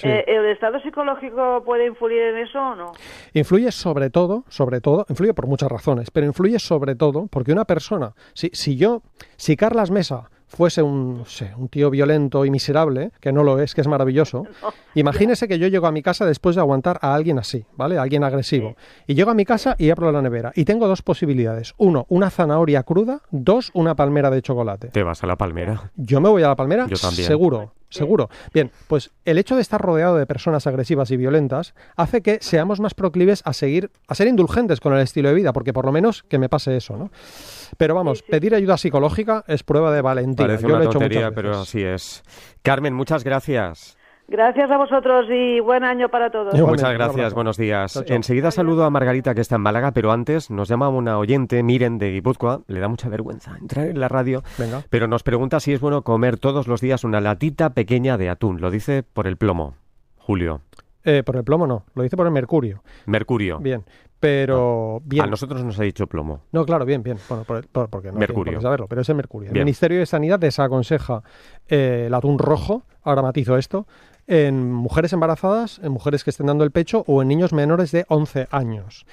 Eh, 0.03 0.23
¿El 0.27 0.45
estado 0.45 0.79
psicológico 0.81 1.63
puede 1.65 1.87
influir 1.87 2.21
en 2.21 2.37
eso 2.37 2.59
o 2.59 2.75
no? 2.75 2.91
Influye 3.33 3.71
sobre 3.71 4.09
todo, 4.11 4.43
sobre 4.47 4.79
todo, 4.81 5.05
influye 5.09 5.33
por 5.33 5.47
muchas 5.47 5.71
razones, 5.71 6.11
pero 6.11 6.27
influye 6.27 6.59
sobre 6.59 6.95
todo 6.95 7.27
porque 7.27 7.51
una 7.51 7.65
persona, 7.65 8.13
si, 8.33 8.49
si 8.49 8.77
yo, 8.77 9.01
si 9.37 9.55
Carlas 9.55 9.89
Mesa 9.89 10.29
fuese 10.47 10.81
un, 10.81 11.23
un 11.57 11.67
tío 11.69 11.89
violento 11.89 12.45
y 12.45 12.51
miserable, 12.51 13.11
que 13.19 13.31
no 13.31 13.43
lo 13.43 13.59
es, 13.59 13.75
que 13.75 13.81
es 13.81 13.87
maravilloso, 13.87 14.45
imagínese 14.95 15.47
que 15.47 15.59
yo 15.59 15.67
llego 15.67 15.87
a 15.87 15.91
mi 15.91 16.01
casa 16.01 16.25
después 16.25 16.55
de 16.55 16.61
aguantar 16.61 16.99
a 17.01 17.13
alguien 17.13 17.37
así, 17.39 17.65
¿vale? 17.75 17.97
A 17.97 18.01
alguien 18.01 18.23
agresivo. 18.23 18.75
Y 19.05 19.13
llego 19.13 19.31
a 19.31 19.33
mi 19.33 19.45
casa 19.45 19.75
y 19.77 19.89
abro 19.89 20.11
la 20.11 20.21
nevera. 20.21 20.51
Y 20.55 20.65
tengo 20.65 20.87
dos 20.87 21.01
posibilidades. 21.01 21.73
Uno, 21.77 22.05
una 22.09 22.29
zanahoria 22.29 22.83
cruda. 22.83 23.21
Dos, 23.31 23.71
una 23.73 23.95
palmera 23.95 24.29
de 24.29 24.41
chocolate. 24.41 24.87
¿Te 24.89 25.03
vas 25.03 25.23
a 25.23 25.27
la 25.27 25.35
palmera? 25.35 25.91
Yo 25.95 26.21
me 26.21 26.29
voy 26.29 26.43
a 26.43 26.47
la 26.47 26.55
palmera. 26.55 26.87
Yo 26.87 26.97
también. 26.97 27.27
Seguro. 27.27 27.73
Seguro. 27.89 28.29
Bien, 28.53 28.71
pues 28.87 29.11
el 29.25 29.37
hecho 29.37 29.55
de 29.55 29.61
estar 29.61 29.81
rodeado 29.81 30.17
de 30.17 30.25
personas 30.25 30.67
agresivas 30.67 31.11
y 31.11 31.17
violentas 31.17 31.73
hace 31.95 32.21
que 32.21 32.39
seamos 32.41 32.79
más 32.79 32.93
proclives 32.93 33.41
a 33.45 33.53
seguir, 33.53 33.91
a 34.07 34.15
ser 34.15 34.27
indulgentes 34.27 34.79
con 34.79 34.93
el 34.93 34.99
estilo 34.99 35.29
de 35.29 35.35
vida, 35.35 35.53
porque 35.53 35.73
por 35.73 35.85
lo 35.85 35.91
menos 35.91 36.23
que 36.23 36.37
me 36.37 36.49
pase 36.49 36.75
eso, 36.75 36.97
¿no? 36.97 37.11
Pero 37.77 37.95
vamos, 37.95 38.23
pedir 38.23 38.55
ayuda 38.55 38.77
psicológica 38.77 39.43
es 39.47 39.63
prueba 39.63 39.93
de 39.93 40.01
valentía. 40.01 40.47
Parece 40.47 40.63
Yo 40.63 40.69
una 40.69 40.79
lo 40.79 40.89
he 40.89 40.93
tontería, 40.93 41.31
pero 41.31 41.59
así 41.59 41.81
es. 41.81 42.23
Carmen, 42.61 42.93
muchas 42.93 43.23
gracias. 43.23 43.96
Gracias 44.29 44.69
a 44.69 44.77
vosotros 44.77 45.25
y 45.29 45.61
buen 45.61 45.85
año 45.85 46.09
para 46.09 46.29
todos. 46.29 46.53
Muchas 46.59 46.93
gracias, 46.93 47.33
buenos 47.33 47.55
días. 47.55 48.03
Enseguida 48.07 48.51
saludo 48.51 48.83
a 48.83 48.89
Margarita 48.89 49.33
que 49.33 49.39
está 49.39 49.55
en 49.55 49.61
Málaga, 49.61 49.91
pero 49.91 50.11
antes 50.11 50.51
nos 50.51 50.67
llama 50.67 50.89
una 50.89 51.17
oyente, 51.17 51.63
Miren 51.63 51.97
de 51.97 52.11
Guipúzcoa, 52.11 52.61
le 52.67 52.81
da 52.81 52.89
mucha 52.89 53.07
vergüenza 53.07 53.55
entrar 53.57 53.87
en 53.87 54.01
la 54.01 54.09
radio, 54.09 54.43
pero 54.89 55.07
nos 55.07 55.23
pregunta 55.23 55.61
si 55.61 55.71
es 55.71 55.79
bueno 55.79 56.01
comer 56.01 56.37
todos 56.37 56.67
los 56.67 56.81
días 56.81 57.05
una 57.05 57.21
latita 57.21 57.69
pequeña 57.69 58.17
de 58.17 58.29
atún. 58.29 58.59
Lo 58.59 58.69
dice 58.69 59.01
por 59.01 59.27
el 59.27 59.37
plomo, 59.37 59.75
Julio. 60.17 60.59
Eh, 61.05 61.23
por 61.23 61.37
el 61.37 61.45
plomo 61.45 61.65
no, 61.65 61.85
lo 61.95 62.03
dice 62.03 62.17
por 62.17 62.25
el 62.25 62.33
mercurio. 62.33 62.83
Mercurio. 63.05 63.59
Bien, 63.59 63.85
pero 64.19 65.01
bien. 65.05 65.23
A 65.23 65.27
nosotros 65.27 65.63
nos 65.63 65.79
ha 65.79 65.83
dicho 65.83 66.05
plomo. 66.07 66.41
No, 66.51 66.65
claro, 66.65 66.83
bien, 66.83 67.01
bien. 67.01 67.17
Bueno, 67.29 67.45
porque 67.45 68.11
no 68.11 68.19
mercurio. 68.19 68.59
saberlo, 68.59 68.87
pero 68.89 69.01
es 69.01 69.07
el 69.07 69.15
mercurio. 69.15 69.51
El 69.51 69.59
Ministerio 69.59 69.99
de 69.99 70.05
Sanidad 70.05 70.37
desaconseja 70.37 71.23
eh, 71.69 72.05
el 72.07 72.13
atún 72.13 72.37
rojo, 72.37 72.83
ahora 73.03 73.21
matizo 73.21 73.57
esto, 73.57 73.87
en 74.27 74.71
mujeres 74.71 75.13
embarazadas, 75.13 75.79
en 75.81 75.91
mujeres 75.91 76.23
que 76.23 76.29
estén 76.29 76.47
dando 76.47 76.63
el 76.63 76.71
pecho 76.71 77.03
o 77.07 77.21
en 77.21 77.29
niños 77.29 77.53
menores 77.53 77.91
de 77.91 78.05
11 78.09 78.47
años. 78.51 79.05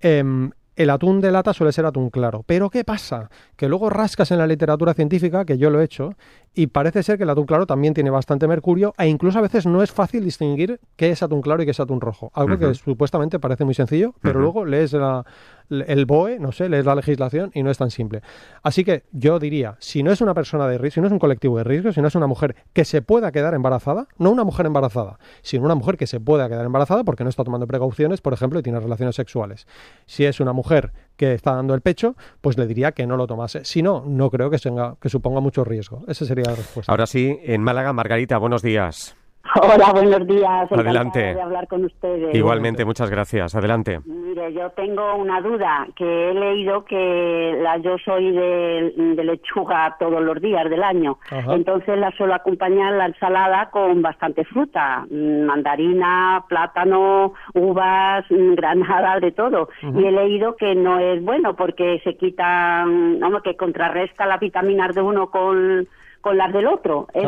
Em, 0.00 0.50
el 0.76 0.90
atún 0.90 1.22
de 1.22 1.32
lata 1.32 1.54
suele 1.54 1.72
ser 1.72 1.86
atún 1.86 2.10
claro. 2.10 2.44
Pero 2.46 2.68
¿qué 2.68 2.84
pasa? 2.84 3.30
Que 3.56 3.68
luego 3.68 3.88
rascas 3.88 4.30
en 4.30 4.38
la 4.38 4.46
literatura 4.46 4.92
científica, 4.92 5.46
que 5.46 5.56
yo 5.56 5.70
lo 5.70 5.80
he 5.80 5.84
hecho, 5.84 6.14
y 6.54 6.66
parece 6.66 7.02
ser 7.02 7.16
que 7.16 7.24
el 7.24 7.30
atún 7.30 7.46
claro 7.46 7.66
también 7.66 7.94
tiene 7.94 8.10
bastante 8.10 8.46
mercurio 8.46 8.94
e 8.98 9.08
incluso 9.08 9.38
a 9.38 9.42
veces 9.42 9.64
no 9.66 9.82
es 9.82 9.90
fácil 9.90 10.22
distinguir 10.22 10.78
qué 10.96 11.10
es 11.10 11.22
atún 11.22 11.40
claro 11.40 11.62
y 11.62 11.64
qué 11.64 11.70
es 11.70 11.80
atún 11.80 12.00
rojo. 12.00 12.30
Algo 12.34 12.58
que 12.58 12.74
supuestamente 12.74 13.38
parece 13.38 13.64
muy 13.64 13.74
sencillo, 13.74 14.14
pero 14.20 14.38
luego 14.38 14.66
lees 14.66 14.92
la, 14.92 15.24
el 15.70 16.06
BOE, 16.06 16.38
no 16.38 16.52
sé, 16.52 16.68
lees 16.68 16.84
la 16.84 16.94
legislación 16.94 17.50
y 17.54 17.62
no 17.62 17.70
es 17.70 17.78
tan 17.78 17.90
simple. 17.90 18.22
Así 18.62 18.84
que 18.84 19.04
yo 19.12 19.38
diría, 19.38 19.76
si 19.78 20.02
no 20.02 20.12
es 20.12 20.20
una 20.20 20.34
persona 20.34 20.66
de 20.68 20.78
riesgo, 20.78 20.94
si 20.94 21.00
no 21.00 21.06
es 21.06 21.12
un 21.12 21.18
colectivo 21.18 21.58
de 21.58 21.64
riesgo, 21.64 21.92
si 21.92 22.00
no 22.00 22.08
es 22.08 22.14
una 22.14 22.26
mujer 22.26 22.56
que 22.72 22.84
se 22.84 23.02
pueda 23.02 23.32
quedar 23.32 23.54
embarazada, 23.54 24.08
no 24.18 24.30
una 24.30 24.44
mujer 24.44 24.66
embarazada, 24.66 25.18
sino 25.42 25.64
una 25.64 25.74
mujer 25.74 25.96
que 25.96 26.06
se 26.06 26.20
pueda 26.20 26.48
quedar 26.48 26.66
embarazada 26.66 27.04
porque 27.04 27.24
no 27.24 27.30
está 27.30 27.44
tomando 27.44 27.66
precauciones, 27.66 28.20
por 28.20 28.32
ejemplo, 28.32 28.58
y 28.58 28.62
tiene 28.62 28.80
relaciones 28.80 29.16
sexuales. 29.16 29.66
Si 30.06 30.24
es 30.24 30.40
una 30.40 30.52
mujer 30.52 30.92
que 31.16 31.32
está 31.32 31.54
dando 31.54 31.74
el 31.74 31.80
pecho, 31.80 32.16
pues 32.40 32.58
le 32.58 32.66
diría 32.66 32.92
que 32.92 33.06
no 33.06 33.16
lo 33.16 33.26
tomase. 33.26 33.64
Si 33.64 33.82
no, 33.82 34.04
no 34.06 34.30
creo 34.30 34.50
que, 34.50 34.58
tenga, 34.58 34.96
que 35.00 35.08
suponga 35.08 35.40
mucho 35.40 35.64
riesgo. 35.64 36.04
Esa 36.08 36.24
sería 36.24 36.44
la 36.44 36.56
respuesta. 36.56 36.92
Ahora 36.92 37.06
sí, 37.06 37.38
en 37.42 37.62
Málaga, 37.62 37.92
Margarita, 37.92 38.38
buenos 38.38 38.62
días. 38.62 39.16
Hola, 39.62 39.92
buenos 39.92 40.26
días. 40.26 40.70
Adelante. 40.72 41.34
De 41.34 41.40
hablar 41.40 41.68
con 41.68 41.84
ustedes. 41.84 42.34
Igualmente, 42.34 42.84
muchas 42.84 43.10
gracias. 43.10 43.54
Adelante. 43.54 44.00
Mire, 44.04 44.52
yo 44.52 44.70
tengo 44.70 45.16
una 45.16 45.40
duda, 45.40 45.86
que 45.94 46.30
he 46.30 46.34
leído 46.34 46.84
que 46.84 47.58
la, 47.62 47.76
yo 47.78 47.96
soy 48.04 48.32
de, 48.32 48.92
lechuga 49.24 49.96
todos 49.98 50.22
los 50.22 50.40
días 50.40 50.68
del 50.68 50.82
año. 50.82 51.18
Entonces 51.30 51.98
la 51.98 52.10
suelo 52.12 52.34
acompañar 52.34 52.92
la 52.94 53.06
ensalada 53.06 53.70
con 53.70 54.02
bastante 54.02 54.44
fruta, 54.44 55.04
mm, 55.10 55.44
mandarina, 55.44 56.44
plátano, 56.48 57.34
uvas, 57.54 58.24
mm, 58.30 58.54
granada, 58.56 59.20
de 59.20 59.32
todo. 59.32 59.68
Y 59.82 60.04
he 60.04 60.12
leído 60.12 60.56
que 60.56 60.74
no 60.74 60.98
es 60.98 61.22
bueno 61.22 61.56
porque 61.56 62.00
se 62.04 62.16
quita, 62.16 62.84
vamos, 62.84 63.42
que 63.42 63.56
contrarresta 63.56 64.26
las 64.26 64.40
vitaminas 64.40 64.94
de 64.94 65.02
uno 65.02 65.30
con 65.30 65.86
con 66.26 66.36
las 66.36 66.52
del 66.52 66.66
otro. 66.66 67.06
¿Es, 67.14 67.24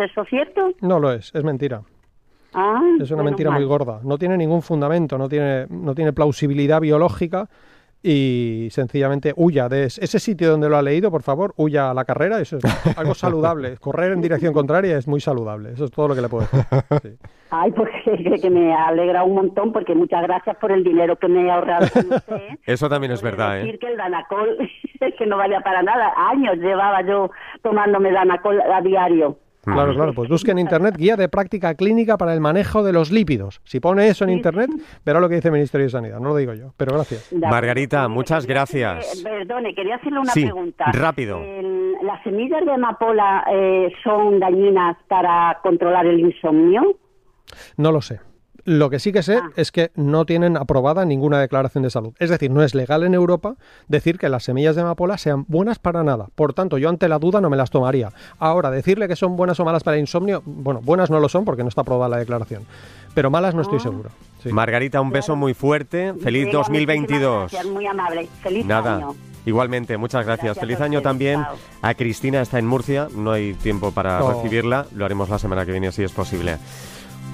eso 0.00 0.24
cierto? 0.24 0.72
No 0.80 0.98
lo 0.98 1.12
es, 1.12 1.32
es 1.32 1.44
mentira. 1.44 1.82
Ah, 2.52 2.82
es 3.00 3.08
una 3.12 3.22
mentira 3.22 3.52
muy 3.52 3.62
gorda. 3.64 4.00
No 4.02 4.18
tiene 4.18 4.36
ningún 4.36 4.60
fundamento, 4.60 5.16
no 5.16 5.28
tiene, 5.28 5.66
no 5.68 5.94
tiene 5.94 6.12
plausibilidad 6.12 6.80
biológica 6.80 7.48
y 8.02 8.68
sencillamente 8.70 9.34
huya 9.36 9.68
de 9.68 9.84
ese 9.84 10.18
sitio 10.18 10.50
donde 10.50 10.68
lo 10.68 10.76
ha 10.76 10.82
leído, 10.82 11.10
por 11.10 11.22
favor, 11.22 11.52
huya 11.56 11.90
a 11.90 11.94
la 11.94 12.04
carrera. 12.04 12.40
Eso 12.40 12.56
es 12.56 12.98
algo 12.98 13.14
saludable. 13.14 13.76
Correr 13.80 14.12
en 14.12 14.22
dirección 14.22 14.54
contraria 14.54 14.96
es 14.96 15.06
muy 15.06 15.20
saludable. 15.20 15.72
Eso 15.72 15.84
es 15.84 15.90
todo 15.90 16.08
lo 16.08 16.14
que 16.14 16.22
le 16.22 16.28
puedo 16.28 16.46
decir. 16.90 17.18
Ay, 17.50 17.72
pues 17.72 17.90
que, 18.40 18.50
me 18.50 18.72
alegra 18.72 19.24
un 19.24 19.34
montón 19.34 19.72
porque 19.72 19.94
muchas 19.94 20.22
gracias 20.22 20.56
por 20.56 20.72
el 20.72 20.84
dinero 20.84 21.16
que 21.16 21.28
me 21.28 21.46
he 21.46 21.50
ahorrado 21.50 21.86
Eso 22.64 22.88
también 22.88 23.12
es 23.12 23.22
verdad, 23.22 23.56
decir 23.56 23.74
¿eh? 23.74 23.78
que 23.78 23.88
el 23.88 23.96
Danacol 23.96 24.56
que 25.18 25.26
no 25.26 25.36
valía 25.36 25.60
para 25.60 25.82
nada. 25.82 26.12
Años 26.16 26.56
llevaba 26.56 27.02
yo 27.02 27.30
tomándome 27.62 28.12
Danacol 28.12 28.60
a 28.60 28.80
diario. 28.80 29.36
Claro, 29.62 29.94
claro, 29.94 30.14
pues 30.14 30.28
busque 30.28 30.50
en 30.50 30.58
internet 30.58 30.96
guía 30.96 31.16
de 31.16 31.28
práctica 31.28 31.74
clínica 31.74 32.16
para 32.16 32.32
el 32.32 32.40
manejo 32.40 32.82
de 32.82 32.92
los 32.92 33.10
lípidos. 33.10 33.60
Si 33.64 33.78
pone 33.80 34.08
eso 34.08 34.24
en 34.24 34.30
internet, 34.30 34.70
verá 35.04 35.20
lo 35.20 35.28
que 35.28 35.36
dice 35.36 35.48
el 35.48 35.52
Ministerio 35.52 35.86
de 35.86 35.90
Sanidad, 35.90 36.18
no 36.18 36.30
lo 36.30 36.36
digo 36.36 36.54
yo, 36.54 36.72
pero 36.76 36.94
gracias. 36.94 37.32
Margarita, 37.32 38.08
muchas 38.08 38.46
gracias. 38.46 39.22
perdone, 39.22 39.74
quería 39.74 39.96
hacerle 39.96 40.20
una 40.20 40.32
pregunta. 40.32 40.86
Rápido. 40.92 41.40
¿Las 42.02 42.22
semillas 42.22 42.64
de 42.64 42.72
amapola 42.72 43.44
eh, 43.52 43.92
son 44.02 44.40
dañinas 44.40 44.96
para 45.08 45.58
controlar 45.62 46.06
el 46.06 46.20
insomnio? 46.20 46.96
No 47.76 47.92
lo 47.92 48.00
sé. 48.00 48.20
Lo 48.64 48.90
que 48.90 48.98
sí 48.98 49.12
que 49.12 49.22
sé 49.22 49.36
ah. 49.36 49.50
es 49.56 49.72
que 49.72 49.90
no 49.94 50.24
tienen 50.26 50.56
aprobada 50.56 51.04
ninguna 51.04 51.40
declaración 51.40 51.82
de 51.82 51.90
salud. 51.90 52.14
Es 52.18 52.30
decir, 52.30 52.50
no 52.50 52.62
es 52.62 52.74
legal 52.74 53.04
en 53.04 53.14
Europa 53.14 53.56
decir 53.88 54.18
que 54.18 54.28
las 54.28 54.44
semillas 54.44 54.76
de 54.76 54.82
amapola 54.82 55.18
sean 55.18 55.44
buenas 55.48 55.78
para 55.78 56.02
nada. 56.02 56.28
Por 56.34 56.54
tanto, 56.54 56.78
yo 56.78 56.88
ante 56.88 57.08
la 57.08 57.18
duda 57.18 57.40
no 57.40 57.50
me 57.50 57.56
las 57.56 57.70
tomaría. 57.70 58.12
Ahora, 58.38 58.70
decirle 58.70 59.08
que 59.08 59.16
son 59.16 59.36
buenas 59.36 59.58
o 59.60 59.64
malas 59.64 59.82
para 59.82 59.96
el 59.96 60.00
insomnio, 60.00 60.42
bueno, 60.44 60.80
buenas 60.82 61.10
no 61.10 61.20
lo 61.20 61.28
son 61.28 61.44
porque 61.44 61.62
no 61.62 61.68
está 61.68 61.82
aprobada 61.82 62.10
la 62.10 62.18
declaración. 62.18 62.64
Pero 63.14 63.30
malas 63.30 63.54
no 63.54 63.62
estoy 63.62 63.78
ah. 63.78 63.82
seguro. 63.82 64.10
Margarita, 64.50 65.00
un 65.00 65.10
beso 65.10 65.36
muy 65.36 65.54
fuerte. 65.54 66.14
Feliz 66.22 66.48
2022. 66.52 67.50
Gracias, 67.52 67.66
muy 67.66 67.86
amable. 67.86 68.28
Feliz 68.42 68.64
Nada. 68.64 69.08
Igualmente, 69.46 69.96
muchas 69.96 70.24
gracias. 70.26 70.58
Feliz 70.58 70.80
año 70.80 71.02
también 71.02 71.44
a 71.82 71.94
Cristina, 71.94 72.42
está 72.42 72.58
en 72.58 72.66
Murcia, 72.66 73.08
no 73.14 73.32
hay 73.32 73.54
tiempo 73.54 73.90
para 73.90 74.20
recibirla, 74.20 74.86
lo 74.94 75.04
haremos 75.04 75.30
la 75.30 75.38
semana 75.38 75.64
que 75.64 75.72
viene 75.72 75.92
si 75.92 76.02
es 76.02 76.12
posible. 76.12 76.58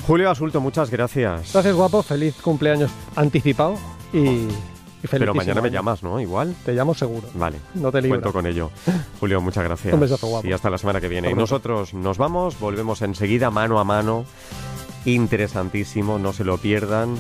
Julio 0.07 0.31
Asulto, 0.31 0.61
muchas 0.61 0.89
gracias. 0.89 1.53
Gracias, 1.53 1.75
guapo. 1.75 2.01
Feliz 2.01 2.37
cumpleaños 2.41 2.93
anticipado 3.17 3.75
y, 4.13 4.19
y 4.19 4.49
Pero 5.11 5.35
mañana 5.35 5.61
me 5.61 5.71
llamas, 5.71 6.05
¿no? 6.05 6.21
Igual. 6.21 6.55
Te 6.65 6.75
llamo 6.75 6.95
seguro. 6.95 7.27
Vale. 7.35 7.59
No 7.75 7.91
te 7.91 8.01
libro. 8.01 8.21
Cuento 8.21 8.33
con 8.33 8.47
ello. 8.47 8.71
Julio, 9.21 9.41
muchas 9.41 9.65
gracias. 9.65 9.93
Un 9.93 9.99
besazo, 9.99 10.29
guapo. 10.29 10.47
Y 10.47 10.53
hasta 10.53 10.71
la 10.71 10.79
semana 10.79 11.01
que 11.01 11.09
viene. 11.09 11.31
Y 11.31 11.35
nosotros 11.35 11.93
nos 11.93 12.19
vamos, 12.19 12.61
volvemos 12.61 13.03
enseguida 13.03 13.51
mano 13.51 13.81
a 13.81 13.85
mano. 13.85 14.25
Interesantísimo, 15.05 16.21
no 16.21 16.33
se 16.33 16.45
lo 16.45 16.59
pierdan. 16.59 17.17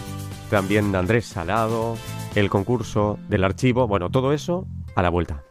También 0.48 0.94
Andrés 0.94 1.26
Salado, 1.26 1.96
el 2.36 2.50
concurso 2.50 3.18
del 3.28 3.42
archivo. 3.42 3.88
Bueno, 3.88 4.10
todo 4.10 4.32
eso 4.32 4.64
a 4.94 5.02
la 5.02 5.10
vuelta. 5.10 5.42